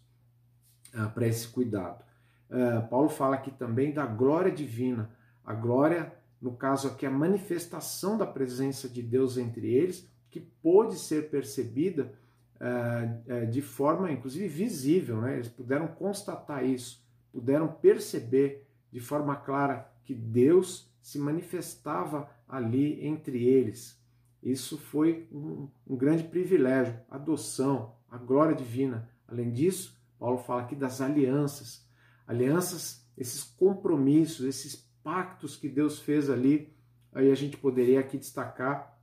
ah, 0.94 1.08
para 1.08 1.28
esse 1.28 1.48
cuidado. 1.48 2.04
Uh, 2.50 2.88
Paulo 2.90 3.10
fala 3.10 3.36
aqui 3.36 3.52
também 3.52 3.94
da 3.94 4.06
glória 4.06 4.52
divina. 4.52 5.10
A 5.46 5.54
glória, 5.54 6.12
no 6.42 6.54
caso 6.56 6.88
aqui, 6.88 7.06
a 7.06 7.12
manifestação 7.12 8.18
da 8.18 8.26
presença 8.26 8.90
de 8.90 9.04
Deus 9.04 9.38
entre 9.38 9.72
eles, 9.72 10.08
que 10.32 10.40
pôde 10.40 10.98
ser 10.98 11.30
percebida 11.30 12.12
uh, 12.56 13.46
de 13.48 13.62
forma, 13.62 14.12
inclusive, 14.12 14.48
visível. 14.48 15.22
Né? 15.22 15.36
Eles 15.36 15.50
puderam 15.50 15.88
constatar 15.88 16.66
isso, 16.66 17.04
puderam 17.32 17.68
perceber 17.68 18.68
de 18.92 19.00
forma 19.00 19.36
clara 19.36 19.88
que 20.04 20.16
Deus 20.16 20.92
se 21.02 21.20
manifestava 21.20 22.30
ali 22.48 23.06
entre 23.06 23.48
eles. 23.48 24.00
Isso 24.42 24.78
foi 24.78 25.28
um, 25.32 25.68
um 25.88 25.96
grande 25.96 26.24
privilégio, 26.24 27.00
adoção, 27.10 27.94
a 28.10 28.18
glória 28.18 28.56
divina. 28.56 29.08
Além 29.28 29.52
disso, 29.52 29.99
Paulo 30.20 30.38
fala 30.38 30.62
aqui 30.62 30.76
das 30.76 31.02
alianças 31.02 31.90
alianças, 32.30 33.04
esses 33.18 33.44
compromissos, 33.44 34.46
esses 34.46 34.76
pactos 35.04 35.56
que 35.56 35.68
Deus 35.68 36.00
fez 36.00 36.30
ali. 36.30 36.72
Aí 37.12 37.32
a 37.32 37.36
gente 37.36 37.58
poderia 37.58 38.00
aqui 38.00 38.20
destacar 38.20 38.96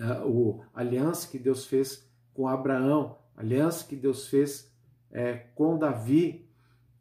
uh, 0.00 0.26
o, 0.26 0.64
aliança 0.72 1.28
que 1.28 1.38
Deus 1.38 1.66
fez 1.66 2.10
com 2.32 2.48
Abraão, 2.48 3.18
aliança 3.36 3.86
que 3.86 3.94
Deus 3.94 4.28
fez 4.28 4.72
é, 5.10 5.34
com 5.54 5.76
Davi, 5.76 6.48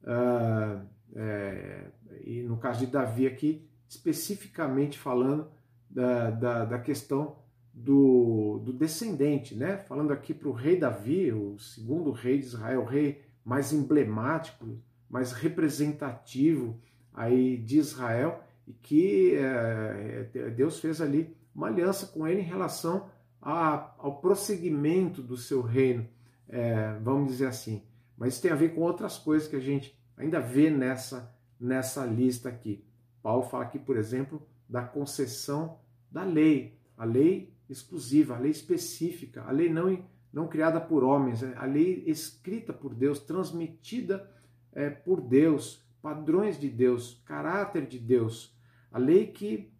uh, 0.03 0.85
é, 1.15 1.91
e 2.25 2.41
no 2.43 2.57
caso 2.57 2.85
de 2.85 2.87
Davi 2.87 3.25
aqui, 3.25 3.65
especificamente 3.87 4.99
falando 4.99 5.49
da, 5.89 6.29
da, 6.29 6.65
da 6.65 6.79
questão 6.79 7.37
do, 7.83 8.61
do, 8.63 8.73
descendente, 8.73 9.55
né? 9.55 9.77
Falando 9.77 10.11
aqui 10.11 10.33
para 10.33 10.49
o 10.49 10.53
rei 10.53 10.77
Davi, 10.77 11.31
o 11.31 11.57
segundo 11.57 12.11
rei 12.11 12.37
de 12.39 12.45
Israel, 12.45 12.81
o 12.81 12.85
rei 12.85 13.21
mais 13.43 13.73
emblemático 13.73 14.65
mais 15.11 15.33
representativo 15.33 16.79
aí 17.13 17.57
de 17.57 17.77
Israel 17.77 18.41
e 18.65 18.71
que 18.71 19.35
é, 19.35 20.23
Deus 20.55 20.79
fez 20.79 21.01
ali 21.01 21.35
uma 21.53 21.67
aliança 21.67 22.07
com 22.07 22.25
ele 22.25 22.39
em 22.39 22.45
relação 22.45 23.09
a, 23.41 23.93
ao 23.97 24.21
prosseguimento 24.21 25.21
do 25.21 25.35
seu 25.35 25.61
reino, 25.61 26.07
é, 26.47 26.93
vamos 27.01 27.31
dizer 27.31 27.47
assim. 27.47 27.83
Mas 28.17 28.33
isso 28.33 28.41
tem 28.41 28.51
a 28.51 28.55
ver 28.55 28.73
com 28.73 28.81
outras 28.81 29.17
coisas 29.17 29.49
que 29.49 29.55
a 29.57 29.59
gente 29.59 29.99
ainda 30.15 30.39
vê 30.39 30.69
nessa, 30.69 31.35
nessa 31.59 32.05
lista 32.05 32.47
aqui. 32.47 32.85
Paulo 33.21 33.43
fala 33.43 33.65
aqui, 33.65 33.77
por 33.77 33.97
exemplo, 33.97 34.41
da 34.69 34.83
concessão 34.83 35.79
da 36.09 36.23
lei, 36.23 36.79
a 36.97 37.03
lei 37.03 37.53
exclusiva, 37.71 38.35
a 38.35 38.39
lei 38.39 38.51
específica, 38.51 39.43
a 39.43 39.51
lei 39.51 39.69
não, 39.69 40.03
não 40.31 40.47
criada 40.47 40.79
por 40.79 41.03
homens, 41.03 41.43
a 41.43 41.65
lei 41.65 42.03
escrita 42.05 42.73
por 42.73 42.93
Deus, 42.93 43.19
transmitida 43.19 44.29
é, 44.73 44.89
por 44.89 45.21
Deus, 45.21 45.83
padrões 46.01 46.59
de 46.59 46.69
Deus, 46.69 47.21
caráter 47.25 47.85
de 47.85 47.99
Deus. 47.99 48.55
A 48.91 48.97
lei 48.97 49.27
que 49.27 49.71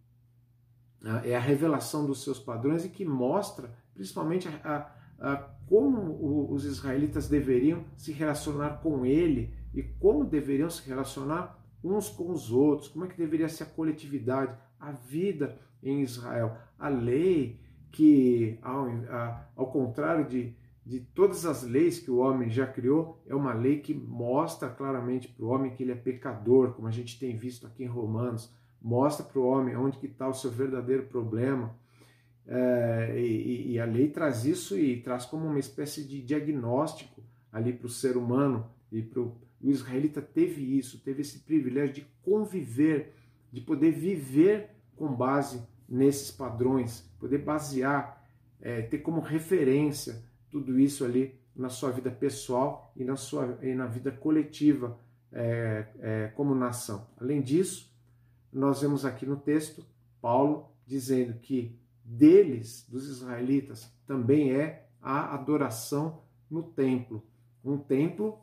é 1.24 1.36
a 1.36 1.40
revelação 1.40 2.06
dos 2.06 2.22
seus 2.22 2.38
padrões 2.38 2.84
e 2.84 2.88
que 2.88 3.04
mostra 3.04 3.74
principalmente 3.92 4.48
a, 4.48 4.92
a, 5.18 5.32
a 5.32 5.36
como 5.66 6.52
os 6.52 6.64
israelitas 6.64 7.28
deveriam 7.28 7.84
se 7.96 8.12
relacionar 8.12 8.80
com 8.82 9.04
ele 9.04 9.54
e 9.74 9.82
como 9.82 10.24
deveriam 10.24 10.70
se 10.70 10.86
relacionar 10.88 11.58
uns 11.82 12.08
com 12.08 12.30
os 12.30 12.52
outros, 12.52 12.88
como 12.88 13.04
é 13.04 13.08
que 13.08 13.16
deveria 13.16 13.48
ser 13.48 13.64
a 13.64 13.66
coletividade, 13.66 14.56
a 14.78 14.92
vida 14.92 15.58
em 15.82 16.02
Israel. 16.02 16.56
A 16.78 16.88
lei 16.88 17.60
que, 17.92 18.58
ao, 18.62 18.86
a, 18.88 19.46
ao 19.54 19.66
contrário 19.70 20.26
de, 20.26 20.54
de 20.84 21.00
todas 21.00 21.44
as 21.44 21.62
leis 21.62 22.00
que 22.00 22.10
o 22.10 22.16
homem 22.16 22.50
já 22.50 22.66
criou, 22.66 23.22
é 23.26 23.34
uma 23.34 23.52
lei 23.52 23.78
que 23.80 23.94
mostra 23.94 24.68
claramente 24.68 25.28
para 25.28 25.44
o 25.44 25.48
homem 25.50 25.70
que 25.70 25.82
ele 25.82 25.92
é 25.92 25.96
pecador, 25.96 26.72
como 26.72 26.88
a 26.88 26.90
gente 26.90 27.18
tem 27.20 27.36
visto 27.36 27.66
aqui 27.66 27.84
em 27.84 27.88
Romanos, 27.88 28.50
mostra 28.80 29.24
para 29.24 29.38
o 29.38 29.46
homem 29.46 29.76
onde 29.76 30.04
está 30.04 30.26
o 30.26 30.34
seu 30.34 30.50
verdadeiro 30.50 31.04
problema. 31.04 31.76
É, 32.44 33.14
e, 33.16 33.72
e, 33.72 33.78
a 33.78 33.84
lei 33.84 34.08
traz 34.08 34.44
isso 34.44 34.76
e 34.76 35.00
traz 35.00 35.24
como 35.24 35.46
uma 35.46 35.60
espécie 35.60 36.02
de 36.02 36.20
diagnóstico 36.20 37.22
ali 37.52 37.72
para 37.72 37.86
o 37.86 37.90
ser 37.90 38.16
humano 38.16 38.68
e 38.90 39.00
para 39.00 39.20
o 39.20 39.36
israelita 39.62 40.20
teve 40.20 40.76
isso, 40.76 40.98
teve 41.04 41.20
esse 41.20 41.38
privilégio 41.40 41.94
de 41.94 42.06
conviver, 42.20 43.14
de 43.52 43.60
poder 43.60 43.92
viver 43.92 44.70
com 44.96 45.14
base 45.14 45.62
nesses 45.92 46.30
padrões, 46.30 47.02
poder 47.20 47.38
basear, 47.38 48.26
é, 48.60 48.80
ter 48.82 48.98
como 48.98 49.20
referência 49.20 50.24
tudo 50.50 50.80
isso 50.80 51.04
ali 51.04 51.38
na 51.54 51.68
sua 51.68 51.90
vida 51.90 52.10
pessoal 52.10 52.90
e 52.96 53.04
na 53.04 53.14
sua 53.14 53.58
e 53.62 53.74
na 53.74 53.86
vida 53.86 54.10
coletiva 54.10 54.98
é, 55.30 55.86
é, 56.00 56.26
como 56.28 56.54
nação. 56.54 57.06
Além 57.20 57.42
disso, 57.42 57.94
nós 58.50 58.80
vemos 58.80 59.04
aqui 59.04 59.26
no 59.26 59.36
texto 59.36 59.84
Paulo 60.20 60.70
dizendo 60.86 61.34
que 61.34 61.78
deles, 62.02 62.86
dos 62.88 63.06
israelitas, 63.06 63.92
também 64.06 64.52
é 64.52 64.88
a 65.00 65.34
adoração 65.34 66.22
no 66.50 66.62
templo. 66.62 67.22
Um 67.62 67.76
templo 67.76 68.40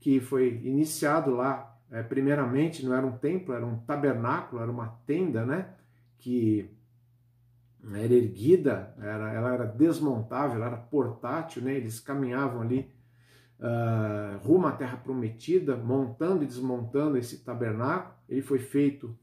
que 0.00 0.20
foi 0.20 0.60
iniciado 0.64 1.30
lá, 1.30 1.78
é, 1.90 2.02
primeiramente, 2.02 2.84
não 2.84 2.94
era 2.94 3.06
um 3.06 3.16
templo, 3.16 3.54
era 3.54 3.64
um 3.64 3.78
tabernáculo, 3.78 4.60
era 4.60 4.70
uma 4.70 4.88
tenda, 5.06 5.44
né? 5.44 5.74
Que 6.18 6.70
era 7.94 8.12
erguida, 8.12 8.94
era, 8.98 9.32
ela 9.32 9.54
era 9.54 9.64
desmontável, 9.64 10.56
ela 10.56 10.66
era 10.66 10.76
portátil, 10.76 11.62
né? 11.62 11.74
Eles 11.74 12.00
caminhavam 12.00 12.62
ali 12.62 12.90
uh, 13.60 14.38
rumo 14.46 14.66
à 14.66 14.72
Terra 14.72 14.96
Prometida, 14.96 15.76
montando 15.76 16.42
e 16.42 16.46
desmontando 16.46 17.16
esse 17.16 17.38
tabernáculo. 17.44 18.14
Ele 18.28 18.42
foi 18.42 18.58
feito 18.58 19.16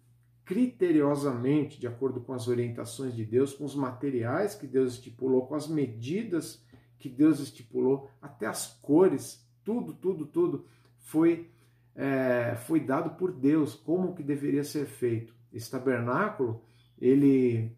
criteriosamente, 0.46 1.80
de 1.80 1.88
acordo 1.88 2.22
com 2.22 2.34
as 2.34 2.48
orientações 2.48 3.16
de 3.16 3.26
Deus, 3.26 3.54
com 3.54 3.66
os 3.66 3.76
materiais 3.76 4.54
que 4.56 4.68
Deus 4.68 4.94
estipulou, 4.94 5.48
com 5.48 5.56
as 5.56 5.68
medidas 5.68 6.64
que 7.00 7.10
Deus 7.10 7.40
estipulou, 7.40 8.10
até 8.22 8.46
as 8.46 8.68
cores, 8.82 9.46
tudo, 9.64 9.94
tudo, 9.94 10.26
tudo 10.26 10.66
foi, 11.00 11.50
é, 11.96 12.56
foi 12.56 12.80
dado 12.80 13.12
por 13.12 13.32
Deus, 13.32 13.74
como 13.74 14.16
que 14.16 14.24
deveria 14.24 14.64
ser 14.64 14.86
feito. 14.86 15.34
Esse 15.52 15.70
tabernáculo, 15.72 16.62
ele 17.00 17.76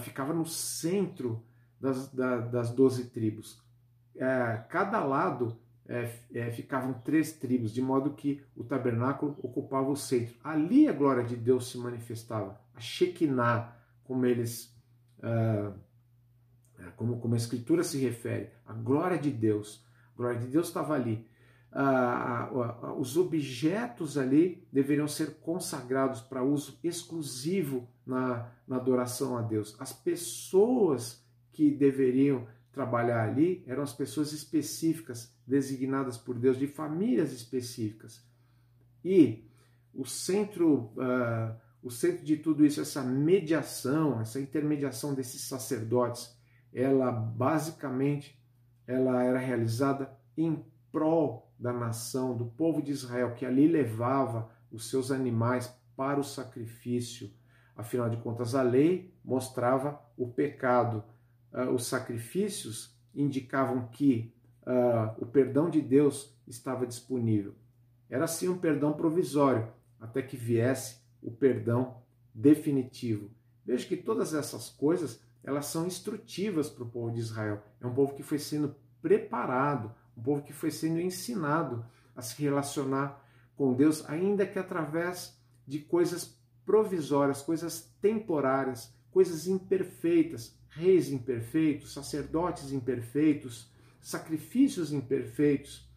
ficava 0.00 0.32
no 0.32 0.46
centro 0.46 1.42
das, 1.80 2.12
da, 2.12 2.38
das 2.38 2.70
doze 2.70 3.06
tribos. 3.06 3.62
É, 4.16 4.64
cada 4.68 5.04
lado 5.04 5.58
é, 5.86 6.10
é, 6.32 6.50
ficavam 6.50 6.94
três 6.94 7.32
tribos, 7.32 7.72
de 7.72 7.82
modo 7.82 8.14
que 8.14 8.42
o 8.56 8.64
tabernáculo 8.64 9.36
ocupava 9.42 9.90
o 9.90 9.96
centro. 9.96 10.34
Ali 10.42 10.88
a 10.88 10.92
glória 10.92 11.24
de 11.24 11.36
Deus 11.36 11.70
se 11.70 11.78
manifestava, 11.78 12.60
a 12.74 12.80
Shekinah, 12.80 13.76
como 14.04 14.24
eles, 14.24 14.74
é, 15.22 15.72
como, 16.96 17.20
como 17.20 17.34
a 17.34 17.36
Escritura 17.36 17.84
se 17.84 17.98
refere, 17.98 18.50
a 18.66 18.72
glória 18.72 19.18
de 19.18 19.30
Deus. 19.30 19.84
A 20.14 20.16
glória 20.16 20.40
de 20.40 20.46
Deus 20.46 20.68
estava 20.68 20.94
ali. 20.94 21.26
Ah, 21.76 22.50
os 22.96 23.16
objetos 23.16 24.16
ali 24.16 24.64
deveriam 24.72 25.08
ser 25.08 25.40
consagrados 25.40 26.20
para 26.20 26.44
uso 26.44 26.78
exclusivo 26.84 27.88
na, 28.06 28.50
na 28.66 28.76
adoração 28.76 29.36
a 29.36 29.42
Deus. 29.42 29.76
As 29.78 29.92
pessoas 29.92 31.24
que 31.52 31.70
deveriam 31.70 32.46
trabalhar 32.72 33.22
ali 33.22 33.62
eram 33.66 33.82
as 33.82 33.92
pessoas 33.92 34.32
específicas, 34.32 35.32
designadas 35.46 36.18
por 36.18 36.38
Deus, 36.38 36.58
de 36.58 36.66
famílias 36.66 37.32
específicas. 37.32 38.24
E 39.04 39.44
o 39.94 40.04
centro, 40.04 40.92
uh, 40.96 41.54
o 41.82 41.90
centro 41.90 42.24
de 42.24 42.36
tudo 42.36 42.66
isso, 42.66 42.80
essa 42.80 43.02
mediação, 43.02 44.20
essa 44.20 44.40
intermediação 44.40 45.14
desses 45.14 45.42
sacerdotes, 45.42 46.36
ela 46.72 47.12
basicamente 47.12 48.36
ela 48.86 49.22
era 49.22 49.38
realizada 49.38 50.12
em 50.36 50.64
prol 50.90 51.52
da 51.58 51.72
nação, 51.72 52.36
do 52.36 52.46
povo 52.46 52.82
de 52.82 52.90
Israel, 52.90 53.34
que 53.34 53.46
ali 53.46 53.68
levava 53.68 54.50
os 54.70 54.90
seus 54.90 55.10
animais 55.10 55.72
para 55.96 56.18
o 56.18 56.24
sacrifício. 56.24 57.30
Afinal 57.76 58.08
de 58.08 58.16
contas, 58.18 58.54
a 58.54 58.62
lei 58.62 59.12
mostrava 59.24 60.00
o 60.16 60.28
pecado 60.28 61.02
uh, 61.54 61.70
os 61.70 61.86
sacrifícios 61.86 62.94
indicavam 63.14 63.86
que 63.88 64.34
uh, 64.62 65.22
o 65.22 65.26
perdão 65.26 65.70
de 65.70 65.80
Deus 65.80 66.36
estava 66.46 66.86
disponível. 66.86 67.54
Era 68.10 68.24
assim 68.24 68.48
um 68.48 68.58
perdão 68.58 68.92
provisório, 68.92 69.68
até 70.00 70.20
que 70.20 70.36
viesse 70.36 70.98
o 71.22 71.30
perdão 71.30 72.02
definitivo. 72.34 73.30
Veja 73.64 73.86
que 73.86 73.96
todas 73.96 74.34
essas 74.34 74.68
coisas 74.68 75.22
elas 75.42 75.66
são 75.66 75.86
instrutivas 75.86 76.68
para 76.68 76.84
o 76.84 76.88
povo 76.88 77.12
de 77.12 77.20
Israel. 77.20 77.62
É 77.80 77.86
um 77.86 77.94
povo 77.94 78.14
que 78.14 78.22
foi 78.22 78.38
sendo 78.38 78.74
preparado, 79.00 79.94
um 80.16 80.22
povo 80.22 80.42
que 80.42 80.52
foi 80.52 80.70
sendo 80.70 81.00
ensinado 81.00 81.84
a 82.16 82.22
se 82.22 82.40
relacionar 82.42 83.22
com 83.56 83.74
Deus, 83.74 84.08
ainda 84.08 84.46
que 84.46 84.58
através 84.58 85.38
de 85.66 85.78
coisas 85.78 86.38
provisórias, 86.64 87.42
coisas 87.42 87.92
temporárias, 88.00 88.92
coisas 89.10 89.46
imperfeitas, 89.46 90.56
reis 90.70 91.10
imperfeitos, 91.10 91.92
sacerdotes 91.92 92.72
imperfeitos, 92.72 93.70
sacrifícios 94.00 94.92
imperfeitos, 94.92 95.88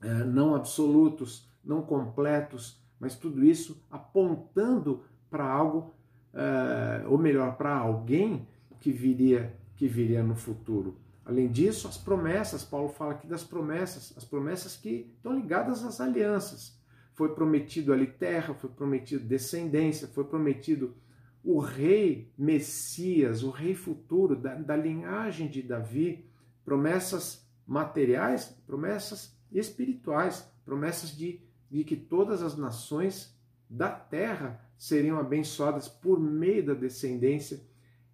é, 0.00 0.24
não 0.24 0.54
absolutos, 0.54 1.48
não 1.64 1.82
completos, 1.82 2.80
mas 3.00 3.14
tudo 3.14 3.44
isso 3.44 3.84
apontando 3.90 5.02
para 5.30 5.44
algo, 5.44 5.94
é, 6.32 7.06
ou 7.08 7.18
melhor, 7.18 7.56
para 7.56 7.74
alguém 7.74 8.46
que 8.80 8.92
viria, 8.92 9.54
que 9.74 9.88
viria 9.88 10.22
no 10.22 10.36
futuro. 10.36 10.96
Além 11.24 11.48
disso, 11.48 11.88
as 11.88 11.96
promessas, 11.96 12.62
Paulo 12.62 12.88
fala 12.88 13.12
aqui 13.12 13.26
das 13.26 13.42
promessas, 13.42 14.14
as 14.16 14.24
promessas 14.24 14.76
que 14.76 15.12
estão 15.16 15.34
ligadas 15.34 15.82
às 15.84 16.00
alianças. 16.00 16.78
Foi 17.16 17.34
prometido 17.34 17.92
ali 17.94 18.06
terra, 18.06 18.54
foi 18.54 18.68
prometido 18.68 19.24
descendência, 19.24 20.06
foi 20.06 20.24
prometido 20.24 20.94
o 21.42 21.58
rei 21.58 22.30
Messias, 22.36 23.42
o 23.42 23.50
rei 23.50 23.74
futuro 23.74 24.36
da, 24.36 24.54
da 24.54 24.76
linhagem 24.76 25.48
de 25.48 25.62
Davi, 25.62 26.28
promessas 26.62 27.48
materiais, 27.66 28.54
promessas 28.66 29.34
espirituais, 29.50 30.46
promessas 30.64 31.16
de, 31.16 31.40
de 31.70 31.84
que 31.84 31.96
todas 31.96 32.42
as 32.42 32.54
nações 32.54 33.34
da 33.68 33.88
terra 33.88 34.60
seriam 34.76 35.18
abençoadas 35.18 35.88
por 35.88 36.20
meio 36.20 36.66
da 36.66 36.74
descendência 36.74 37.60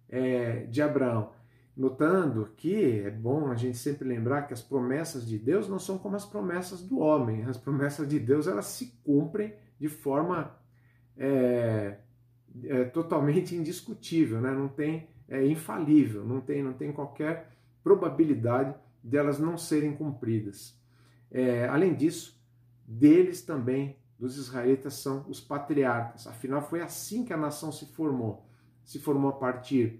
é, 0.07 0.65
de 0.65 0.81
Abraão. 0.81 1.33
Notando 1.75 2.51
que 2.55 2.99
é 2.99 3.09
bom 3.09 3.47
a 3.47 3.55
gente 3.55 3.77
sempre 3.77 4.07
lembrar 4.07 4.43
que 4.43 4.53
as 4.53 4.61
promessas 4.61 5.27
de 5.27 5.39
Deus 5.39 5.67
não 5.67 5.79
são 5.79 5.97
como 5.97 6.15
as 6.15 6.25
promessas 6.25 6.81
do 6.81 6.99
homem. 6.99 7.43
As 7.45 7.57
promessas 7.57 8.07
de 8.07 8.19
Deus 8.19 8.47
elas 8.47 8.65
se 8.67 8.99
cumprem 9.03 9.55
de 9.79 9.89
forma 9.89 10.55
é, 11.17 11.97
é 12.65 12.83
totalmente 12.85 13.55
indiscutível, 13.55 14.39
né? 14.39 14.51
não 14.51 14.67
tem, 14.67 15.09
é 15.27 15.45
infalível, 15.45 16.23
não 16.23 16.39
tem, 16.39 16.61
não 16.61 16.73
tem 16.73 16.91
qualquer 16.91 17.51
probabilidade 17.83 18.75
delas 19.03 19.39
não 19.39 19.57
serem 19.57 19.95
cumpridas. 19.95 20.79
É, 21.31 21.67
além 21.67 21.95
disso, 21.95 22.39
deles 22.85 23.41
também, 23.41 23.97
dos 24.19 24.37
israelitas, 24.37 24.93
são 24.93 25.25
os 25.27 25.41
patriarcas. 25.41 26.27
Afinal, 26.27 26.61
foi 26.61 26.81
assim 26.81 27.25
que 27.25 27.33
a 27.33 27.37
nação 27.37 27.71
se 27.71 27.87
formou. 27.87 28.45
Se 28.85 28.99
formou 28.99 29.31
a 29.31 29.35
partir 29.35 29.99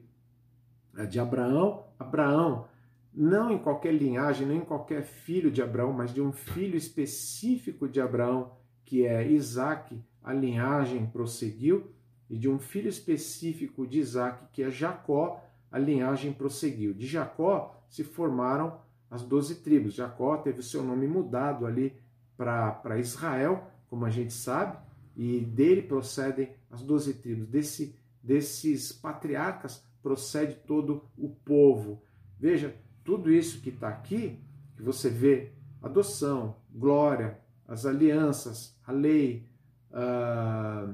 é, 0.96 1.06
de 1.06 1.20
Abraão. 1.20 1.86
Abraão, 2.00 2.68
não 3.14 3.52
em 3.52 3.58
qualquer 3.58 3.94
linhagem, 3.94 4.48
nem 4.48 4.58
em 4.58 4.66
qualquer 4.66 5.04
filho 5.04 5.52
de 5.52 5.62
Abraão, 5.62 5.94
mas 5.94 6.14
de 6.14 6.22
um 6.22 6.32
filho 6.32 6.76
específico 6.76 7.88
de 7.88 8.02
Abraão, 8.02 8.52
que 8.86 9.06
é 9.06 9.28
Isaac, 9.28 10.00
a 10.24 10.34
linhagem 10.34 11.06
prosseguiu 11.06 11.92
e 12.30 12.38
de 12.38 12.50
um 12.50 12.58
filho 12.58 12.88
específico 12.88 13.86
de 13.86 14.00
Isaac, 14.00 14.46
que 14.52 14.64
é 14.64 14.72
Jacó, 14.72 15.44
a 15.72 15.78
linhagem 15.78 16.34
prosseguiu. 16.34 16.94
De 16.94 17.06
Jacó 17.06 17.80
se 17.90 18.04
formaram 18.04 18.80
as 19.10 19.22
doze 19.22 19.56
tribos. 19.56 19.94
Jacó 19.94 20.38
teve 20.38 20.60
o 20.60 20.64
seu 20.64 20.84
nome 20.84 21.08
mudado 21.08 21.66
ali 21.66 21.96
para 22.36 22.98
Israel, 22.98 23.68
como 23.88 24.06
a 24.06 24.10
gente 24.10 24.34
sabe, 24.34 24.78
e 25.16 25.42
dele 25.42 25.84
procedem 25.84 26.50
as 26.72 26.82
doze 26.82 27.14
tribos. 27.14 27.46
Desse, 27.46 27.96
desses 28.22 28.92
patriarcas 28.92 29.86
procede 30.04 30.56
todo 30.68 31.10
o 31.18 31.30
povo. 31.30 32.04
Veja, 32.38 32.76
tudo 33.04 33.32
isso 33.32 33.62
que 33.62 33.70
está 33.70 33.88
aqui, 33.88 34.40
que 34.76 34.84
você 34.84 35.10
vê, 35.10 35.54
adoção, 35.82 36.58
glória, 36.70 37.40
as 37.68 37.86
alianças, 37.86 38.78
a 38.86 38.92
lei, 38.92 39.50
uh, 39.90 40.94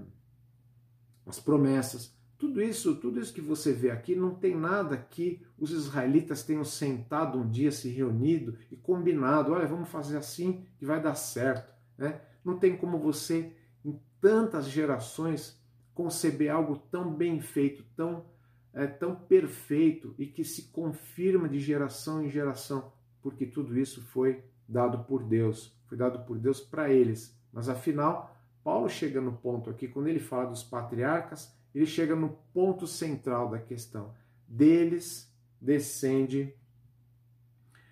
as 1.26 1.40
promessas, 1.40 2.18
tudo 2.40 2.62
isso, 2.62 2.96
tudo 2.96 3.20
isso 3.20 3.34
que 3.34 3.42
você 3.42 3.74
vê 3.74 3.92
aqui, 3.92 4.16
não 4.16 4.34
tem 4.34 4.56
nada 4.56 4.96
que 4.96 5.46
os 5.58 5.72
israelitas 5.72 6.42
tenham 6.42 6.64
sentado 6.64 7.38
um 7.38 7.50
dia, 7.50 7.70
se 7.70 7.90
reunido 7.90 8.58
e 8.72 8.78
combinado, 8.78 9.52
olha, 9.52 9.68
vamos 9.68 9.90
fazer 9.90 10.16
assim 10.16 10.66
que 10.78 10.86
vai 10.86 11.02
dar 11.02 11.16
certo. 11.16 11.74
Né? 11.98 12.22
Não 12.46 12.58
tem 12.58 12.78
como 12.78 12.98
você, 12.98 13.54
em 13.84 14.00
tantas 14.22 14.70
gerações, 14.70 15.62
conceber 15.94 16.50
algo 16.50 16.78
tão 16.78 17.14
bem 17.14 17.42
feito, 17.42 17.84
tão, 17.94 18.24
é, 18.74 18.88
tão 18.88 19.16
perfeito 19.16 20.14
e 20.18 20.26
que 20.26 20.44
se 20.44 20.64
confirma 20.72 21.50
de 21.50 21.60
geração 21.60 22.24
em 22.24 22.30
geração, 22.30 22.92
porque 23.22 23.46
tudo 23.46 23.78
isso 23.78 24.02
foi 24.02 24.44
dado 24.68 25.04
por 25.06 25.24
Deus, 25.24 25.76
foi 25.88 25.98
dado 25.98 26.26
por 26.26 26.38
Deus 26.38 26.60
para 26.60 26.92
eles. 26.92 27.38
Mas 27.52 27.68
afinal, 27.68 28.36
Paulo 28.64 28.88
chega 28.90 29.20
no 29.20 29.34
ponto 29.34 29.70
aqui, 29.70 29.88
quando 29.88 30.08
ele 30.08 30.20
fala 30.20 30.46
dos 30.46 30.64
patriarcas, 30.64 31.54
ele 31.74 31.86
chega 31.86 32.16
no 32.16 32.30
ponto 32.54 32.86
central 32.86 33.50
da 33.50 33.60
questão. 33.60 34.14
Deles 34.48 35.34
descende, 35.60 36.54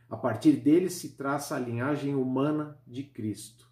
a 0.09 0.15
partir 0.15 0.53
deles 0.53 0.93
se 0.93 1.09
traça 1.09 1.55
a 1.55 1.59
linhagem 1.59 2.15
humana 2.15 2.77
de 2.85 3.03
Cristo. 3.03 3.67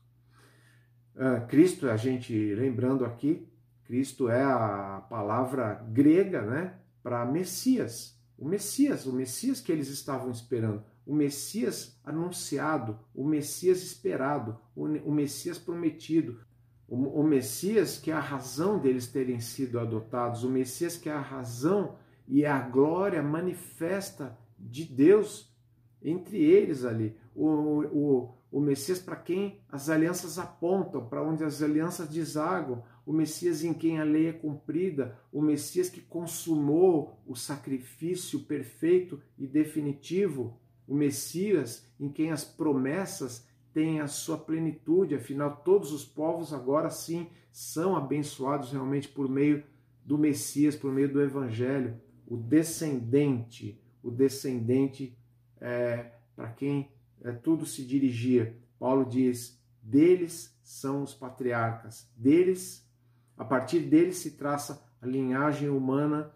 Uh, 1.16 1.48
Cristo, 1.48 1.90
a 1.90 1.96
gente 1.96 2.54
lembrando 2.56 3.06
aqui, 3.06 3.48
Cristo 3.86 4.30
é 4.30 4.44
a 4.44 5.06
palavra 5.10 5.76
grega 5.92 6.42
né, 6.42 6.78
para 7.06 7.24
Messias. 7.24 8.20
O 8.36 8.48
Messias, 8.48 9.06
o 9.06 9.14
Messias 9.14 9.62
que 9.62 9.72
eles 9.72 9.90
estavam 9.90 10.32
esperando, 10.32 10.84
o 11.06 11.14
Messias 11.14 12.02
anunciado, 12.04 12.98
o 13.14 13.24
Messias 13.24 13.84
esperado, 13.84 14.58
o 14.76 15.12
Messias 15.12 15.60
prometido, 15.60 16.40
o, 16.88 17.22
Messias 17.22 18.00
que 18.00 18.10
é 18.10 18.14
a 18.16 18.20
razão 18.20 18.80
deles 18.80 19.06
terem 19.06 19.40
sido 19.40 19.80
adotados, 19.80 20.44
o 20.44 20.50
Messias 20.50 20.98
que 20.98 21.08
é 21.08 21.14
a 21.14 21.22
razão 21.22 21.96
e 22.28 22.44
a 22.44 22.60
glória 22.60 23.22
manifesta 23.22 24.36
de 24.58 24.84
Deus 24.84 25.56
entre 26.02 26.44
eles 26.44 26.84
ali. 26.84 27.16
O, 27.36 27.84
o, 27.86 28.34
o 28.56 28.62
Messias 28.62 29.00
para 29.00 29.18
quem 29.18 29.60
as 29.70 29.90
alianças 29.90 30.40
apontam, 30.40 31.06
para 31.06 31.22
onde 31.22 31.44
as 31.44 31.62
alianças 31.62 32.08
desagam, 32.08 32.86
o 33.06 33.12
Messias 33.12 33.66
em 33.66 33.74
quem 33.74 34.00
a 34.00 34.06
lei 34.06 34.30
é 34.30 34.32
cumprida, 34.32 35.20
o 35.30 35.42
Messias 35.42 35.90
que 35.90 36.00
consumou 36.00 37.20
o 37.28 37.36
sacrifício 37.36 38.40
perfeito 38.46 39.22
e 39.38 39.46
definitivo, 39.46 40.58
o 40.88 40.96
Messias 40.96 41.86
em 42.00 42.08
quem 42.08 42.32
as 42.32 42.46
promessas 42.46 43.46
tem 43.74 44.00
a 44.00 44.08
sua 44.08 44.38
plenitude, 44.38 45.16
afinal, 45.16 45.58
todos 45.58 45.92
os 45.92 46.06
povos 46.06 46.54
agora 46.54 46.90
sim 46.90 47.28
são 47.52 47.94
abençoados 47.94 48.72
realmente 48.72 49.10
por 49.10 49.28
meio 49.28 49.66
do 50.02 50.18
Messias, 50.18 50.78
por 50.78 50.94
meio 50.94 51.12
do 51.12 51.22
Evangelho. 51.22 52.00
O 52.26 52.38
descendente, 52.38 53.78
o 54.02 54.10
descendente 54.10 55.14
é, 55.60 56.12
para 56.38 56.48
quem 56.54 56.95
é, 57.26 57.32
tudo 57.32 57.66
se 57.66 57.84
dirigia. 57.84 58.56
Paulo 58.80 59.04
diz: 59.04 59.60
deles 59.82 60.56
são 60.62 61.04
os 61.04 61.14
patriarcas, 61.14 62.10
deles, 62.16 62.88
a 63.36 63.44
partir 63.44 63.80
deles 63.80 64.18
se 64.18 64.32
traça 64.32 64.82
a 65.02 65.08
linhagem 65.08 65.70
humana 65.70 66.32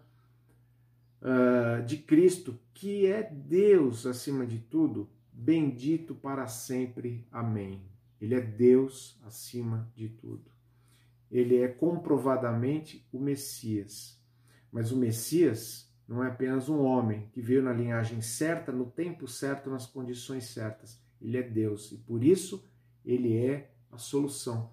uh, 1.22 1.82
de 1.84 1.96
Cristo, 1.96 2.58
que 2.74 3.06
é 3.06 3.22
Deus 3.22 4.04
acima 4.04 4.46
de 4.46 4.58
tudo 4.58 5.08
bendito 5.32 6.14
para 6.14 6.46
sempre. 6.46 7.26
Amém. 7.30 7.82
Ele 8.20 8.34
é 8.34 8.40
Deus 8.40 9.18
acima 9.24 9.90
de 9.96 10.08
tudo. 10.08 10.50
Ele 11.30 11.56
é 11.56 11.68
comprovadamente 11.68 13.08
o 13.10 13.18
Messias. 13.18 14.20
Mas 14.70 14.92
o 14.92 14.96
Messias 14.96 15.89
não 16.10 16.24
é 16.24 16.26
apenas 16.26 16.68
um 16.68 16.80
homem 16.80 17.28
que 17.32 17.40
veio 17.40 17.62
na 17.62 17.72
linhagem 17.72 18.20
certa, 18.20 18.72
no 18.72 18.84
tempo 18.84 19.28
certo, 19.28 19.70
nas 19.70 19.86
condições 19.86 20.46
certas. 20.46 21.00
Ele 21.22 21.38
é 21.38 21.42
Deus 21.42 21.92
e 21.92 21.98
por 21.98 22.24
isso 22.24 22.68
ele 23.04 23.36
é 23.36 23.70
a 23.92 23.96
solução. 23.96 24.72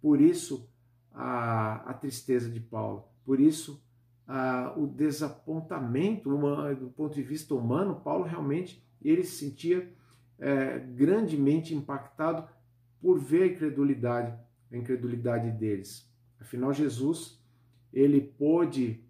Por 0.00 0.20
isso 0.20 0.68
a, 1.12 1.88
a 1.88 1.94
tristeza 1.94 2.50
de 2.50 2.58
Paulo. 2.58 3.04
Por 3.24 3.38
isso 3.38 3.80
a, 4.26 4.74
o 4.76 4.88
desapontamento 4.88 6.28
do 6.74 6.90
ponto 6.90 7.14
de 7.14 7.22
vista 7.22 7.54
humano. 7.54 8.00
Paulo 8.00 8.24
realmente 8.24 8.84
ele 9.00 9.22
se 9.22 9.36
sentia 9.36 9.88
é, 10.36 10.80
grandemente 10.80 11.72
impactado 11.76 12.48
por 13.00 13.20
ver 13.20 13.42
a 13.44 13.46
incredulidade, 13.46 14.36
a 14.72 14.76
incredulidade 14.76 15.48
deles. 15.52 16.10
Afinal, 16.40 16.72
Jesus 16.72 17.40
ele 17.92 18.20
pôde, 18.20 19.04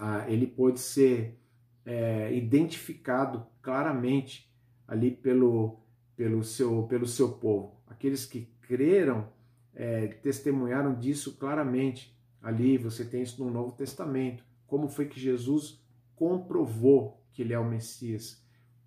ah, 0.00 0.24
ele 0.28 0.46
pôde 0.46 0.80
ser 0.80 1.38
é, 1.84 2.34
identificado 2.34 3.46
claramente 3.62 4.50
ali 4.88 5.10
pelo, 5.10 5.78
pelo, 6.16 6.42
seu, 6.42 6.84
pelo 6.84 7.06
seu 7.06 7.32
povo. 7.32 7.80
Aqueles 7.86 8.24
que 8.24 8.48
creram 8.62 9.28
é, 9.74 10.06
testemunharam 10.08 10.94
disso 10.94 11.36
claramente. 11.36 12.16
Ali 12.42 12.78
você 12.78 13.04
tem 13.04 13.22
isso 13.22 13.44
no 13.44 13.50
Novo 13.50 13.72
Testamento. 13.72 14.42
Como 14.66 14.88
foi 14.88 15.06
que 15.06 15.20
Jesus 15.20 15.84
comprovou 16.16 17.22
que 17.32 17.42
ele 17.42 17.52
é 17.52 17.58
o 17.58 17.68
Messias? 17.68 18.40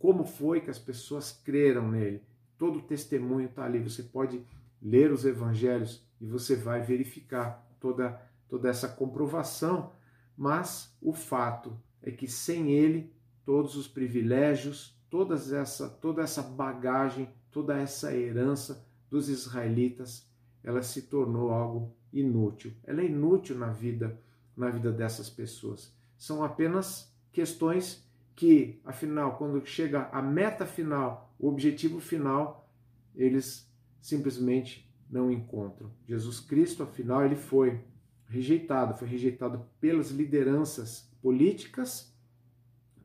como 0.04 0.26
foi 0.26 0.60
que 0.60 0.70
as 0.70 0.78
pessoas 0.78 1.32
creram 1.32 1.90
nele. 1.90 2.22
Todo 2.58 2.80
o 2.80 2.82
testemunho 2.82 3.48
está 3.48 3.64
ali. 3.64 3.80
Você 3.80 4.04
pode 4.04 4.46
ler 4.82 5.10
os 5.14 5.24
evangelhos 5.24 6.06
e 6.20 6.26
você 6.26 6.58
vai 6.58 6.82
verificar 6.82 7.66
toda, 7.80 8.22
toda 8.50 8.68
essa 8.68 8.90
comprovação. 8.90 9.94
Mas 10.38 10.96
o 11.02 11.14
fato 11.14 11.80
é 12.02 12.12
que 12.12 12.28
sem 12.28 12.72
ele, 12.72 13.14
todos 13.46 13.76
os 13.76 13.88
privilégios, 13.88 14.98
todas 15.10 15.52
essa, 15.52 15.90
toda 15.90 16.22
essa 16.22 16.42
bagagem, 16.42 17.30
toda 17.52 17.78
essa 17.78 18.16
herança 18.16 18.86
dos 19.10 19.30
israelitas, 19.30 20.28
ela 20.64 20.82
se 20.82 21.04
tornou 21.04 21.52
algo 21.52 21.96
inútil. 22.12 22.74
Ela 22.84 23.02
é 23.02 23.06
inútil 23.06 23.58
na 23.58 23.72
vida, 23.72 24.20
na 24.56 24.70
vida 24.70 24.92
dessas 24.92 25.30
pessoas. 25.30 25.96
São 26.18 26.44
apenas 26.44 27.14
questões 27.32 28.08
que, 28.36 28.80
afinal, 28.84 29.38
quando 29.38 29.66
chega 29.66 30.10
a 30.12 30.22
meta 30.22 30.66
final, 30.66 31.34
o 31.38 31.48
objetivo 31.48 32.00
final, 32.00 32.68
eles 33.16 33.70
simplesmente 34.02 34.90
não 35.10 35.32
encontram. 35.32 35.92
Jesus 36.08 36.40
Cristo, 36.40 36.84
afinal, 36.84 37.24
ele 37.24 37.36
foi 37.36 37.82
rejeitado, 38.28 38.96
foi 38.96 39.08
rejeitado 39.08 39.66
pelas 39.80 40.12
lideranças 40.12 41.10
políticas, 41.22 42.14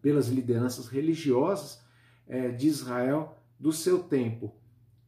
pelas 0.01 0.29
lideranças 0.29 0.89
religiosas 0.89 1.83
é, 2.27 2.49
de 2.49 2.69
Israel 2.69 3.37
do 3.59 3.73
seu 3.73 3.99
tempo, 3.99 4.55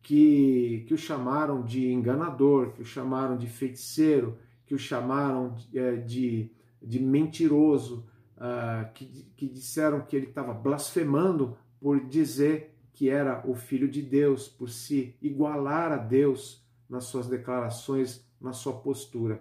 que, 0.03 0.85
que 0.89 0.95
o 0.95 0.99
chamaram 0.99 1.63
de 1.63 1.93
enganador, 1.93 2.73
que 2.73 2.83
o 2.83 2.85
chamaram 2.85 3.37
de 3.37 3.47
feiticeiro, 3.47 4.39
que 4.67 4.75
o 4.75 4.79
chamaram 4.79 5.55
de, 5.55 5.79
é, 5.79 5.97
de, 5.97 6.51
de 6.83 7.01
mentiroso, 7.01 8.07
uh, 8.37 8.91
que, 8.95 9.05
que 9.37 9.49
disseram 9.49 10.01
que 10.01 10.17
ele 10.17 10.27
estava 10.27 10.55
blasfemando 10.55 11.57
por 11.81 12.01
dizer 12.07 12.75
que 12.93 13.09
era 13.09 13.43
o 13.47 13.55
Filho 13.55 13.89
de 13.89 14.03
Deus, 14.03 14.49
por 14.49 14.69
se 14.69 15.17
igualar 15.23 15.93
a 15.93 15.97
Deus 15.97 16.65
nas 16.89 17.05
suas 17.05 17.27
declarações, 17.29 18.25
na 18.41 18.53
sua 18.53 18.75
postura. 18.75 19.41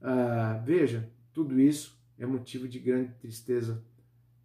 Uh, 0.00 0.64
veja, 0.64 1.10
tudo 1.32 1.58
isso 1.58 1.98
é 2.18 2.26
motivo 2.26 2.68
de 2.68 2.78
grande 2.78 3.12
tristeza 3.14 3.82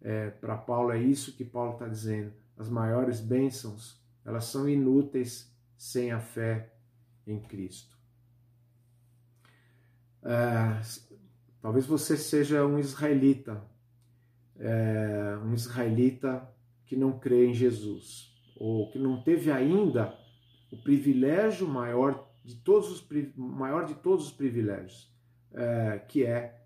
é, 0.00 0.30
para 0.30 0.56
Paulo. 0.56 0.90
É 0.90 0.98
isso 0.98 1.32
que 1.32 1.44
Paulo 1.44 1.74
está 1.74 1.88
dizendo. 1.88 2.32
As 2.56 2.68
maiores 2.68 3.20
bênçãos, 3.20 4.00
elas 4.24 4.44
são 4.44 4.68
inúteis 4.68 5.52
sem 5.76 6.12
a 6.12 6.20
fé 6.20 6.72
em 7.26 7.40
Cristo. 7.40 7.96
Uh, 10.22 11.10
talvez 11.60 11.84
você 11.86 12.16
seja 12.16 12.64
um 12.64 12.78
israelita 12.78 13.62
é, 14.58 15.38
um 15.44 15.54
israelita 15.54 16.48
que 16.86 16.96
não 16.96 17.18
crê 17.18 17.46
em 17.46 17.54
Jesus, 17.54 18.32
ou 18.56 18.90
que 18.90 18.98
não 18.98 19.22
teve 19.22 19.50
ainda 19.50 20.16
o 20.70 20.76
privilégio 20.76 21.66
maior 21.66 22.28
de 22.44 22.56
todos 22.56 22.90
os, 22.90 23.08
maior 23.36 23.84
de 23.84 23.94
todos 23.94 24.26
os 24.26 24.32
privilégios, 24.32 25.12
que 26.08 26.24
é, 26.24 26.60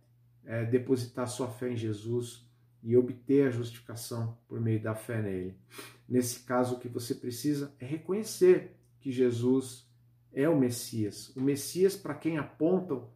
é 0.45 0.65
depositar 0.65 1.29
sua 1.29 1.49
fé 1.49 1.73
em 1.73 1.77
Jesus 1.77 2.49
e 2.83 2.97
obter 2.97 3.49
a 3.49 3.51
justificação 3.51 4.39
por 4.49 4.61
meio 4.61 4.81
da 4.81 4.95
fé 4.95 5.21
nele. 5.21 5.57
Nesse 6.09 6.41
caso, 6.41 6.77
o 6.77 6.79
que 6.79 6.89
você 6.89 7.15
precisa 7.15 7.75
é 7.79 7.85
reconhecer 7.85 8.77
que 9.01 9.13
Jesus 9.13 9.87
é 10.33 10.49
o 10.49 10.59
Messias, 10.59 11.35
o 11.37 11.41
Messias 11.41 11.97
para 11.97 12.15
quem 12.15 12.39
apontam 12.39 13.09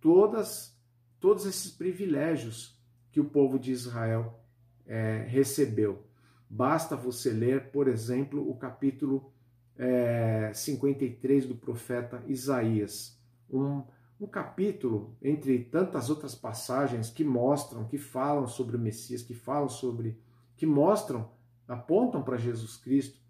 todas 0.00 0.76
todos 1.18 1.46
esses 1.46 1.70
privilégios 1.70 2.78
que 3.10 3.18
o 3.18 3.24
povo 3.24 3.58
de 3.58 3.72
Israel 3.72 4.38
é, 4.86 5.24
recebeu. 5.26 6.04
Basta 6.48 6.94
você 6.94 7.30
ler, 7.30 7.70
por 7.70 7.88
exemplo, 7.88 8.48
o 8.48 8.56
capítulo 8.56 9.32
é, 9.76 10.52
53 10.54 11.46
do 11.46 11.56
profeta 11.56 12.22
Isaías. 12.28 13.18
Um, 13.50 13.82
um 14.20 14.26
capítulo, 14.26 15.14
entre 15.22 15.58
tantas 15.64 16.08
outras 16.08 16.34
passagens 16.34 17.10
que 17.10 17.22
mostram, 17.22 17.84
que 17.84 17.98
falam 17.98 18.46
sobre 18.46 18.76
o 18.76 18.80
Messias, 18.80 19.22
que 19.22 19.34
falam 19.34 19.68
sobre, 19.68 20.18
que 20.56 20.64
mostram, 20.64 21.30
apontam 21.68 22.22
para 22.22 22.38
Jesus 22.38 22.76
Cristo. 22.76 23.20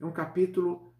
É 0.00 0.04
um 0.06 0.12
capítulo 0.12 0.92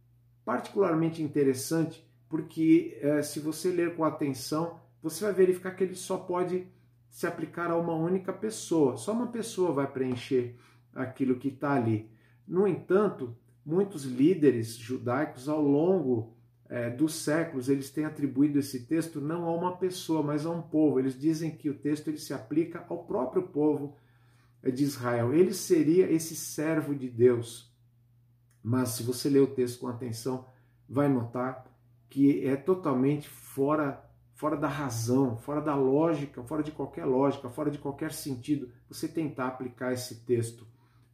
particularmente 0.45 1.23
interessante, 1.23 2.05
porque 2.29 2.99
é, 3.01 3.23
se 3.23 3.39
você 3.39 3.71
ler 3.71 3.95
com 3.95 4.05
atenção, 4.05 4.81
você 5.01 5.25
vai 5.25 5.33
verificar 5.33 5.73
que 5.73 5.85
ele 5.85 5.95
só 5.95 6.17
pode 6.17 6.67
se 7.09 7.27
aplicar 7.27 7.71
a 7.71 7.77
uma 7.77 7.95
única 7.95 8.33
pessoa. 8.33 8.97
Só 8.97 9.13
uma 9.13 9.29
pessoa 9.29 9.73
vai 9.73 9.87
preencher 9.87 10.57
aquilo 10.95 11.39
que 11.39 11.49
está 11.49 11.75
ali. 11.75 12.11
No 12.47 12.67
entanto, 12.67 13.37
muitos 13.65 14.05
líderes 14.05 14.77
judaicos 14.77 15.49
ao 15.49 15.63
longo 15.63 16.36
é, 16.69 16.91
dos 16.91 17.15
séculos 17.15 17.69
eles 17.69 17.91
têm 17.91 18.05
atribuído 18.05 18.59
esse 18.59 18.87
texto 18.87 19.21
não 19.21 19.45
a 19.45 19.55
uma 19.55 19.77
pessoa, 19.77 20.23
mas 20.23 20.45
a 20.45 20.51
um 20.51 20.63
povo. 20.63 20.99
Eles 20.99 21.19
dizem 21.19 21.51
que 21.51 21.71
o 21.71 21.79
texto 21.79 22.09
ele 22.09 22.19
se 22.19 22.35
aplica 22.35 22.85
ao 22.89 23.05
próprio 23.05 23.43
povo 23.43 23.97
é, 24.63 24.71
de 24.71 24.83
Israel. 24.83 25.33
Ele 25.33 25.55
seria 25.55 26.11
esse 26.11 26.35
servo 26.35 26.95
de 26.95 27.09
Deus. 27.09 27.73
Mas 28.63 28.91
se 28.91 29.03
você 29.03 29.29
ler 29.29 29.41
o 29.41 29.55
texto 29.55 29.81
com 29.81 29.89
atenção, 29.89 30.47
vai 30.89 31.09
notar 31.09 31.65
que 32.09 32.47
é 32.47 32.57
totalmente 32.57 33.29
fora 33.29 34.03
fora 34.37 34.55
da 34.55 34.69
razão, 34.69 35.35
fora 35.39 35.63
da 35.63 35.75
lógica, 35.75 36.43
fora 36.43 36.63
de 36.63 36.71
qualquer 36.71 37.07
lógica, 37.07 37.49
fora 37.49 37.71
de 37.71 37.79
qualquer 37.79 38.13
sentido, 38.13 38.71
você 38.87 39.09
tentar 39.09 39.47
aplicar 39.47 39.95
esse 39.95 40.27
texto 40.27 40.67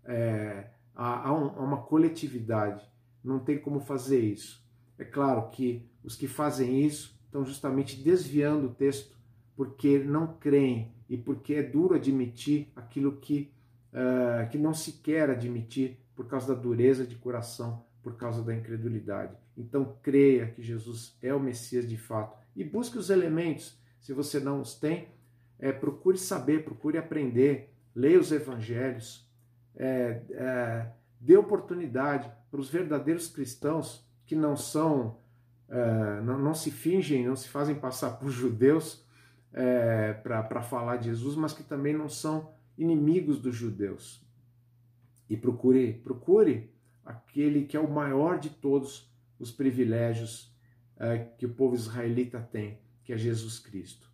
é, 0.05 0.71
a, 0.93 1.29
a, 1.29 1.33
um, 1.33 1.47
a 1.47 1.63
uma 1.63 1.83
coletividade. 1.83 2.85
Não 3.23 3.39
tem 3.39 3.59
como 3.59 3.79
fazer 3.79 4.19
isso. 4.19 4.62
É 5.03 5.05
claro 5.05 5.51
que 5.51 5.85
os 6.05 6.15
que 6.15 6.29
fazem 6.29 6.87
isso 6.87 7.19
estão 7.25 7.45
justamente 7.45 8.01
desviando 8.01 8.69
o 8.69 8.73
texto 8.73 9.17
porque 9.57 9.99
não 9.99 10.29
creem 10.35 10.95
e 11.09 11.17
porque 11.17 11.55
é 11.55 11.63
duro 11.65 11.97
admitir 11.97 12.71
aquilo 12.77 13.17
que, 13.17 13.53
uh, 13.93 14.49
que 14.49 14.57
não 14.57 14.73
se 14.73 14.93
quer 14.93 15.29
admitir 15.29 15.99
por 16.15 16.29
causa 16.29 16.55
da 16.55 16.61
dureza 16.61 17.05
de 17.05 17.17
coração, 17.17 17.85
por 18.01 18.17
causa 18.17 18.45
da 18.45 18.55
incredulidade. 18.55 19.37
Então 19.57 19.97
creia 20.05 20.47
que 20.47 20.63
Jesus 20.63 21.19
é 21.21 21.35
o 21.35 21.41
Messias 21.41 21.89
de 21.89 21.97
fato 21.97 22.39
e 22.55 22.63
busque 22.63 22.97
os 22.97 23.11
elementos. 23.11 23.77
Se 23.99 24.13
você 24.13 24.39
não 24.39 24.61
os 24.61 24.77
tem, 24.77 25.09
é, 25.59 25.73
procure 25.73 26.17
saber, 26.17 26.65
procure 26.65 26.97
aprender, 26.97 27.75
leia 27.93 28.21
os 28.21 28.31
evangelhos, 28.31 29.29
é, 29.75 30.23
é, 30.31 30.93
dê 31.21 31.37
oportunidade 31.37 32.31
para 32.53 32.61
os 32.61 32.71
verdadeiros 32.71 33.27
cristãos 33.27 34.12
que 34.27 34.35
não 34.35 34.57
são, 34.57 35.19
é, 35.69 36.21
não, 36.23 36.39
não, 36.39 36.55
se 36.55 36.71
fingem, 36.71 37.27
não 37.27 37.37
se 37.37 37.49
fazem 37.49 37.75
passar 37.75 38.13
por 38.19 38.31
judeus 38.31 39.05
é, 39.53 40.13
para 40.15 40.63
falar 40.63 40.97
de 40.97 41.07
Jesus, 41.07 41.37
mas 41.37 41.53
que 41.53 41.63
também 41.63 41.93
não 41.93 42.09
são 42.09 42.53
inimigos 42.77 43.41
dos 43.41 43.55
judeus. 43.55 44.25
E 45.29 45.37
procure, 45.37 45.95
procure 45.95 46.71
aquele 47.05 47.65
que 47.65 47.77
é 47.77 47.81
o 47.81 47.91
maior 47.91 48.39
de 48.39 48.51
todos 48.51 49.11
os 49.39 49.51
privilégios 49.51 50.55
é, 50.97 51.19
que 51.19 51.47
o 51.47 51.55
povo 51.55 51.75
israelita 51.75 52.41
tem, 52.41 52.79
que 53.05 53.13
é 53.13 53.17
Jesus 53.17 53.59
Cristo. 53.59 54.11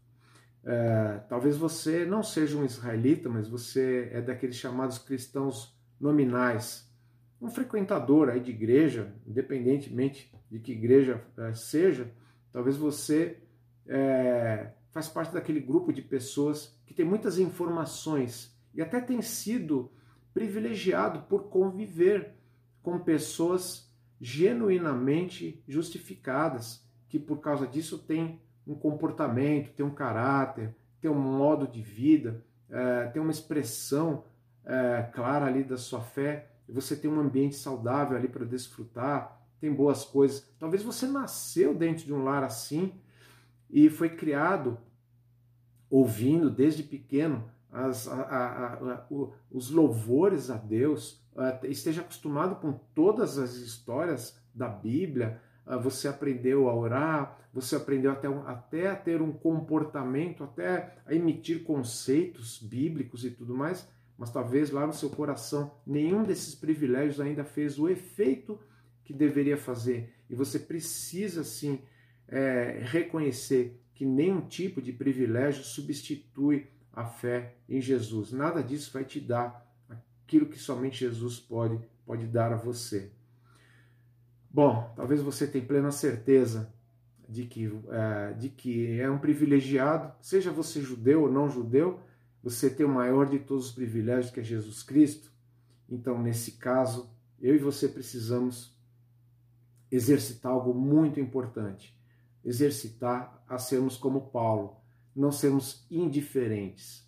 É, 0.65 1.21
talvez 1.29 1.57
você 1.57 2.05
não 2.05 2.23
seja 2.23 2.57
um 2.57 2.65
israelita, 2.65 3.29
mas 3.29 3.49
você 3.49 4.11
é 4.13 4.21
daqueles 4.21 4.57
chamados 4.57 4.99
cristãos 4.99 5.77
nominais, 6.01 6.88
um 7.41 7.49
frequentador 7.51 8.29
aí 8.29 8.41
de 8.41 8.51
igreja, 8.51 9.13
independentemente 9.27 10.33
de 10.51 10.59
que 10.59 10.73
igreja 10.73 11.23
é, 11.37 11.55
seja, 11.55 12.13
talvez 12.53 12.77
você 12.77 13.39
é, 13.87 14.71
faz 14.91 15.09
parte 15.09 15.33
daquele 15.33 15.61
grupo 15.61 15.93
de 15.93 16.03
pessoas 16.03 16.77
que 16.85 16.95
tem 16.95 17.05
muitas 17.05 17.39
informações 17.39 18.57
e 18.75 18.83
até 18.83 19.01
tem 19.01 19.23
sido 19.23 19.91
privilegiado 20.35 21.23
por 21.23 21.45
conviver 21.49 22.35
com 22.83 22.99
pessoas 22.99 23.93
genuinamente 24.21 25.63
justificadas, 25.67 26.85
que 27.09 27.19
por 27.19 27.39
causa 27.41 27.67
disso 27.67 27.99
têm 27.99 28.41
um 28.67 28.75
comportamento, 28.75 29.73
tem 29.73 29.85
um 29.85 29.95
caráter, 29.95 30.75
tem 31.01 31.11
um 31.11 31.19
modo 31.19 31.67
de 31.67 31.81
vida, 31.81 32.45
é, 32.69 33.07
tem 33.07 33.23
uma 33.23 33.31
expressão 33.31 34.25
é, 34.65 35.09
clara 35.13 35.47
ali 35.47 35.65
da 35.65 35.77
sua 35.77 36.01
fé, 36.01 36.51
você 36.73 36.95
tem 36.95 37.11
um 37.11 37.21
ambiente 37.21 37.57
saudável 37.57 38.17
ali 38.17 38.29
para 38.29 38.45
desfrutar, 38.45 39.41
tem 39.61 39.73
boas 39.73 40.05
coisas. 40.05 40.49
Talvez 40.59 40.83
você 40.83 41.07
nasceu 41.07 41.75
dentro 41.75 42.05
de 42.05 42.13
um 42.13 42.23
lar 42.23 42.45
assim 42.45 42.93
e 43.71 43.89
foi 43.91 44.11
criado 44.11 44.79
ouvindo 45.91 46.51
desde 46.51 46.83
pequeno 46.83 47.51
as, 47.71 48.09
a, 48.09 48.21
a, 48.21 48.75
a, 48.75 49.07
os 49.51 49.71
louvores 49.71 50.51
a 50.51 50.57
Deus, 50.57 51.23
esteja 51.65 52.01
acostumado 52.01 52.57
com 52.57 52.73
todas 52.95 53.39
as 53.39 53.55
histórias 53.55 54.41
da 54.55 54.69
Bíblia, 54.69 55.41
você 55.83 56.09
aprendeu 56.09 56.69
a 56.69 56.75
orar, 56.75 57.39
você 57.53 57.77
aprendeu 57.77 58.11
até, 58.11 58.27
até 58.47 58.91
a 58.91 58.97
ter 58.97 59.21
um 59.21 59.33
comportamento, 59.33 60.45
até 60.45 60.97
a 61.07 61.15
emitir 61.15 61.63
conceitos 61.63 62.59
bíblicos 62.59 63.25
e 63.25 63.31
tudo 63.31 63.55
mais, 63.55 63.87
mas 64.19 64.31
talvez 64.31 64.71
lá 64.71 64.85
no 64.87 64.93
seu 64.93 65.09
coração 65.09 65.73
nenhum 65.87 66.25
desses 66.25 66.55
privilégios 66.55 67.21
ainda 67.21 67.45
fez 67.45 67.79
o 67.79 67.89
efeito 67.89 68.59
que 69.05 69.15
deveria 69.15 69.57
fazer. 69.57 70.13
E 70.29 70.35
você 70.35 70.59
precisa 70.59 71.45
sim 71.45 71.81
é, 72.27 72.81
reconhecer 72.83 73.81
que 73.95 74.05
nenhum 74.05 74.41
tipo 74.41 74.83
de 74.83 74.93
privilégio 74.93 75.65
substitui 75.65 76.67
a 76.93 77.05
fé 77.05 77.55
em 77.69 77.81
Jesus. 77.81 78.33
Nada 78.33 78.63
disso 78.63 78.93
vai 78.93 79.05
te 79.05 79.21
dar 79.21 79.67
aquilo 79.89 80.47
que 80.47 80.59
somente 80.59 80.99
Jesus 80.99 81.39
pode, 81.39 81.81
pode 82.05 82.27
dar 82.27 82.53
a 82.53 82.57
você. 82.57 83.13
Bom, 84.51 84.93
talvez 84.97 85.23
você 85.23 85.47
tenha 85.47 85.65
plena 85.65 85.91
certeza 85.91 86.73
de 87.29 87.45
que, 87.45 87.71
é, 87.91 88.33
de 88.33 88.49
que 88.49 89.01
é 89.01 89.11
um 89.11 89.19
privilegiado, 89.19 90.13
seja 90.21 90.51
você 90.51 90.81
judeu 90.81 91.23
ou 91.23 91.31
não 91.31 91.49
judeu, 91.49 92.01
você 92.43 92.71
tem 92.71 92.87
o 92.87 92.89
maior 92.89 93.27
de 93.27 93.39
todos 93.39 93.67
os 93.67 93.73
privilégios 93.73 94.33
que 94.33 94.41
é 94.41 94.45
Jesus 94.45 94.83
Cristo. 94.83 95.33
Então, 95.89 96.21
nesse 96.23 96.53
caso, 96.53 97.11
eu 97.41 97.55
e 97.55 97.59
você 97.59 97.89
precisamos 97.89 98.77
exercitar 99.91 100.53
algo 100.53 100.75
muito 100.75 101.19
importante. 101.19 101.97
Exercitar 102.45 103.43
a 103.49 103.59
sermos 103.59 103.97
como 103.97 104.31
Paulo, 104.31 104.77
não 105.15 105.33
sermos 105.33 105.87
indiferentes. 105.91 107.07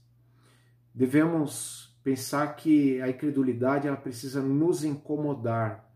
Devemos 0.95 1.97
pensar 2.03 2.57
que 2.57 3.01
a 3.01 3.09
incredulidade 3.09 3.87
ela 3.87 3.97
precisa 3.97 4.43
nos 4.43 4.85
incomodar, 4.85 5.89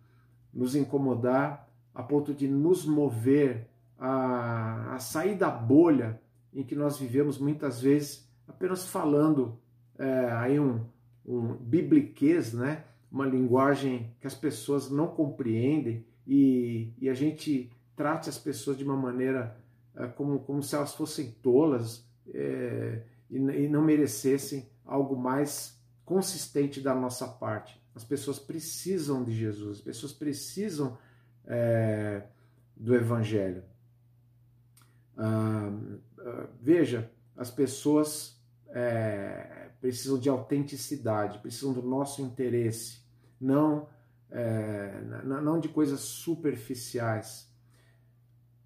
nos 0.52 0.76
incomodar 0.76 1.68
a 1.94 2.02
ponto 2.02 2.34
de 2.34 2.46
nos 2.46 2.84
mover 2.84 3.68
a, 3.98 4.94
a 4.94 4.98
sair 4.98 5.36
da 5.36 5.50
bolha 5.50 6.20
em 6.52 6.62
que 6.62 6.74
nós 6.74 6.98
vivemos 6.98 7.38
muitas 7.38 7.80
vezes 7.80 8.28
apenas 8.46 8.86
falando 8.86 9.58
é, 9.98 10.30
aí 10.32 10.58
um, 10.58 10.84
um 11.24 11.54
bibliquês, 11.54 12.52
né? 12.52 12.84
uma 13.10 13.26
linguagem 13.26 14.14
que 14.20 14.26
as 14.26 14.34
pessoas 14.34 14.90
não 14.90 15.06
compreendem 15.06 16.04
e, 16.26 16.92
e 16.98 17.08
a 17.08 17.14
gente 17.14 17.70
trate 17.94 18.28
as 18.28 18.38
pessoas 18.38 18.76
de 18.76 18.84
uma 18.84 18.96
maneira 18.96 19.56
é, 19.94 20.06
como, 20.08 20.40
como 20.40 20.62
se 20.62 20.74
elas 20.74 20.94
fossem 20.94 21.30
tolas 21.42 22.04
é, 22.32 23.02
e, 23.30 23.36
e 23.36 23.68
não 23.68 23.82
merecessem 23.82 24.68
algo 24.84 25.16
mais 25.16 25.80
consistente 26.04 26.80
da 26.80 26.94
nossa 26.94 27.26
parte. 27.26 27.80
As 27.94 28.04
pessoas 28.04 28.38
precisam 28.38 29.22
de 29.22 29.32
Jesus, 29.32 29.78
as 29.78 29.84
pessoas 29.84 30.12
precisam 30.12 30.98
é, 31.46 32.24
do 32.76 32.94
Evangelho. 32.94 33.62
Ah, 35.16 35.70
ah, 36.18 36.46
veja, 36.60 37.10
as 37.36 37.50
pessoas 37.50 38.33
é, 38.74 39.70
precisam 39.80 40.18
de 40.18 40.28
autenticidade, 40.28 41.38
precisam 41.38 41.72
do 41.72 41.82
nosso 41.82 42.20
interesse, 42.20 42.98
não, 43.40 43.88
é, 44.30 45.00
não 45.22 45.60
de 45.60 45.68
coisas 45.68 46.00
superficiais. 46.00 47.48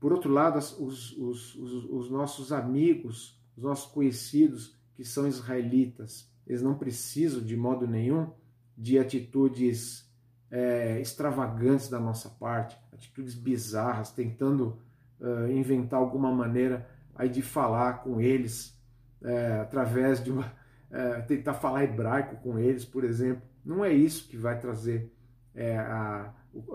Por 0.01 0.13
outro 0.13 0.33
lado, 0.33 0.59
os, 0.59 1.13
os, 1.17 1.55
os, 1.55 1.85
os 1.91 2.11
nossos 2.11 2.53
amigos, 2.53 3.39
os 3.57 3.63
nossos 3.63 3.91
conhecidos 3.91 4.75
que 4.95 5.05
são 5.05 5.29
israelitas, 5.29 6.33
eles 6.47 6.63
não 6.63 6.75
precisam 6.75 7.43
de 7.43 7.57
modo 7.57 7.87
nenhum 7.87 8.33
de 8.77 8.99
atitudes 8.99 10.09
é, 10.51 10.99
extravagantes 11.01 11.89
da 11.89 12.01
nossa 12.01 12.31
parte, 12.31 12.79
atitudes 12.93 13.35
bizarras, 13.35 14.11
tentando 14.11 14.79
uh, 15.21 15.51
inventar 15.51 16.01
alguma 16.01 16.33
maneira 16.33 16.89
aí 17.15 17.29
de 17.29 17.43
falar 17.43 18.05
com 18.05 18.21
eles 18.21 18.78
é, 19.23 19.61
através 19.61 20.23
de 20.23 20.31
uma, 20.31 20.53
é, 20.91 21.21
tentar 21.23 21.55
falar 21.55 21.85
hebraico 21.85 22.37
com 22.37 22.59
eles, 22.59 22.85
por 22.85 23.05
exemplo. 23.05 23.43
Não 23.65 23.85
é 23.85 23.93
isso 23.93 24.29
que 24.29 24.37
vai 24.37 24.59
trazer 24.59 25.13
é, 25.55 25.77
a, 25.77 26.35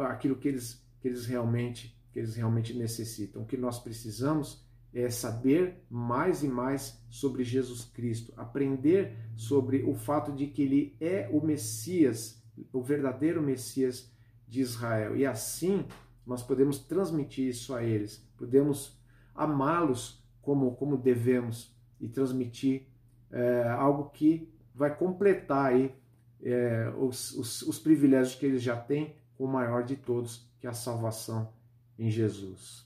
aquilo 0.09 0.35
que 0.35 0.47
eles, 0.47 0.85
que 1.01 1.07
eles 1.07 1.25
realmente 1.25 1.93
que 2.13 2.19
eles 2.19 2.35
realmente 2.35 2.73
necessitam. 2.75 3.41
O 3.41 3.45
que 3.45 3.57
nós 3.57 3.79
precisamos 3.79 4.63
é 4.93 5.09
saber 5.09 5.83
mais 5.89 6.43
e 6.43 6.47
mais 6.47 7.03
sobre 7.09 7.43
Jesus 7.43 7.83
Cristo, 7.85 8.31
aprender 8.37 9.17
sobre 9.35 9.83
o 9.83 9.95
fato 9.95 10.31
de 10.31 10.45
que 10.45 10.61
ele 10.61 10.95
é 11.01 11.27
o 11.33 11.43
Messias, 11.43 12.41
o 12.71 12.83
verdadeiro 12.83 13.41
Messias 13.41 14.11
de 14.47 14.61
Israel. 14.61 15.17
E 15.17 15.25
assim 15.25 15.85
nós 16.25 16.43
podemos 16.43 16.77
transmitir 16.77 17.49
isso 17.49 17.73
a 17.73 17.83
eles, 17.83 18.17
podemos 18.37 18.95
amá-los 19.33 20.23
como, 20.39 20.75
como 20.75 20.95
devemos 20.95 21.75
e 21.99 22.07
transmitir 22.07 22.87
é, 23.31 23.67
algo 23.69 24.09
que 24.09 24.51
vai 24.73 24.95
completar 24.95 25.73
aí 25.73 25.95
é, 26.41 26.93
os, 26.97 27.31
os, 27.31 27.61
os 27.61 27.79
privilégios 27.79 28.35
que 28.35 28.45
eles 28.45 28.61
já 28.61 28.75
têm, 28.75 29.15
com 29.37 29.45
o 29.45 29.47
maior 29.47 29.83
de 29.83 29.95
todos, 29.95 30.47
que 30.59 30.67
é 30.67 30.69
a 30.69 30.73
salvação 30.73 31.51
em 31.97 32.09
Jesus. 32.09 32.85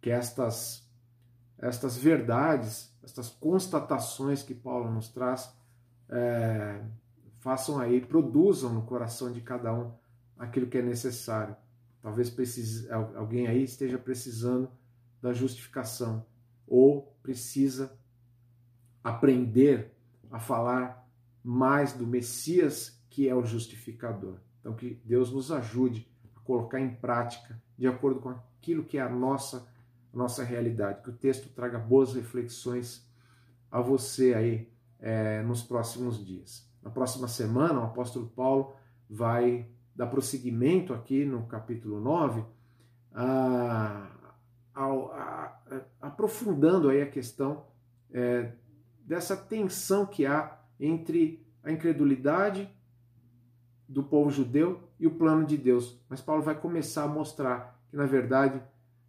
Que 0.00 0.10
estas, 0.10 0.88
estas 1.58 1.96
verdades, 1.96 2.94
estas 3.02 3.28
constatações 3.28 4.42
que 4.42 4.54
Paulo 4.54 4.90
nos 4.90 5.08
traz, 5.08 5.54
é, 6.08 6.82
façam 7.38 7.78
aí, 7.78 8.00
produzam 8.00 8.72
no 8.72 8.82
coração 8.82 9.30
de 9.32 9.40
cada 9.40 9.72
um 9.72 9.92
aquilo 10.38 10.66
que 10.66 10.78
é 10.78 10.82
necessário. 10.82 11.54
Talvez 12.00 12.30
precise, 12.30 12.90
alguém 12.90 13.46
aí 13.46 13.62
esteja 13.62 13.98
precisando 13.98 14.68
da 15.20 15.32
justificação 15.32 16.26
ou 16.66 17.16
precisa 17.22 17.96
aprender 19.02 19.92
a 20.30 20.38
falar 20.38 21.06
mais 21.42 21.92
do 21.92 22.06
Messias 22.06 23.00
que 23.10 23.28
é 23.28 23.34
o 23.34 23.44
justificador. 23.44 24.36
Então 24.60 24.74
que 24.74 25.00
Deus 25.04 25.32
nos 25.32 25.50
ajude 25.50 26.08
a 26.36 26.40
colocar 26.40 26.80
em 26.80 26.94
prática 26.94 27.60
de 27.76 27.86
acordo 27.86 28.20
com 28.20 28.30
aquilo 28.30 28.84
que 28.84 28.98
é 28.98 29.02
a 29.02 29.08
nossa 29.08 29.70
a 30.12 30.16
nossa 30.16 30.44
realidade. 30.44 31.02
Que 31.02 31.10
o 31.10 31.14
texto 31.14 31.48
traga 31.48 31.78
boas 31.78 32.14
reflexões 32.14 33.06
a 33.70 33.80
você 33.80 34.34
aí 34.34 34.72
é, 35.00 35.42
nos 35.42 35.62
próximos 35.62 36.24
dias. 36.24 36.70
Na 36.82 36.90
próxima 36.90 37.26
semana, 37.28 37.80
o 37.80 37.84
apóstolo 37.84 38.28
Paulo 38.28 38.74
vai 39.08 39.68
dar 39.94 40.06
prosseguimento 40.06 40.92
aqui 40.92 41.24
no 41.24 41.46
capítulo 41.46 42.00
9, 42.00 42.44
a, 43.14 44.10
a, 44.74 44.84
a, 44.84 45.60
aprofundando 46.00 46.88
aí 46.88 47.02
a 47.02 47.10
questão 47.10 47.66
é, 48.10 48.52
dessa 49.12 49.36
tensão 49.36 50.06
que 50.06 50.24
há 50.24 50.58
entre 50.80 51.46
a 51.62 51.70
incredulidade 51.70 52.66
do 53.86 54.02
povo 54.02 54.30
judeu 54.30 54.88
e 54.98 55.06
o 55.06 55.10
plano 55.10 55.44
de 55.44 55.58
Deus. 55.58 56.02
Mas 56.08 56.22
Paulo 56.22 56.42
vai 56.42 56.58
começar 56.58 57.04
a 57.04 57.08
mostrar 57.08 57.78
que, 57.90 57.96
na 57.96 58.06
verdade, 58.06 58.62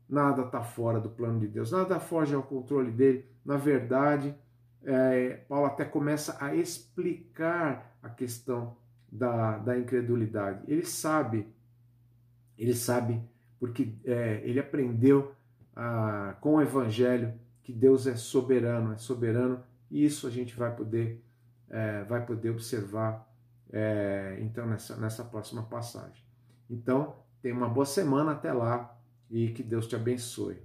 nada 0.09 0.41
está 0.41 0.61
fora 0.61 0.99
do 0.99 1.09
plano 1.09 1.39
de 1.39 1.47
Deus, 1.47 1.71
nada 1.71 2.01
foge 2.01 2.35
ao 2.35 2.43
controle 2.43 2.91
dele. 2.91 3.25
Na 3.45 3.55
verdade, 3.55 4.35
é, 4.83 5.45
Paulo 5.47 5.67
até 5.67 5.85
começa 5.85 6.35
a 6.43 6.53
explicar 6.53 7.97
a 8.03 8.09
questão 8.09 8.75
da, 9.09 9.57
da 9.59 9.79
incredulidade. 9.79 10.65
Ele 10.67 10.85
sabe, 10.85 11.47
ele 12.57 12.75
sabe, 12.75 13.23
porque 13.57 13.95
é, 14.03 14.41
ele 14.43 14.59
aprendeu 14.59 15.33
ah, 15.73 16.35
com 16.41 16.55
o 16.55 16.61
Evangelho 16.61 17.33
que 17.61 17.71
Deus 17.71 18.05
é 18.05 18.17
soberano, 18.17 18.91
é 18.91 18.97
soberano, 18.97 19.63
e 19.93 20.03
isso 20.03 20.25
a 20.25 20.31
gente 20.31 20.55
vai 20.55 20.75
poder, 20.75 21.23
é, 21.69 22.03
vai 22.05 22.25
poder 22.25 22.49
observar 22.49 23.31
é, 23.71 24.39
então 24.41 24.65
nessa, 24.65 24.97
nessa 24.97 25.23
próxima 25.23 25.61
passagem. 25.61 26.25
Então, 26.67 27.15
tenha 27.43 27.53
uma 27.53 27.69
boa 27.69 27.85
semana 27.85 28.31
até 28.31 28.51
lá 28.51 28.99
e 29.29 29.49
que 29.51 29.61
Deus 29.61 29.87
te 29.87 29.95
abençoe. 29.95 30.57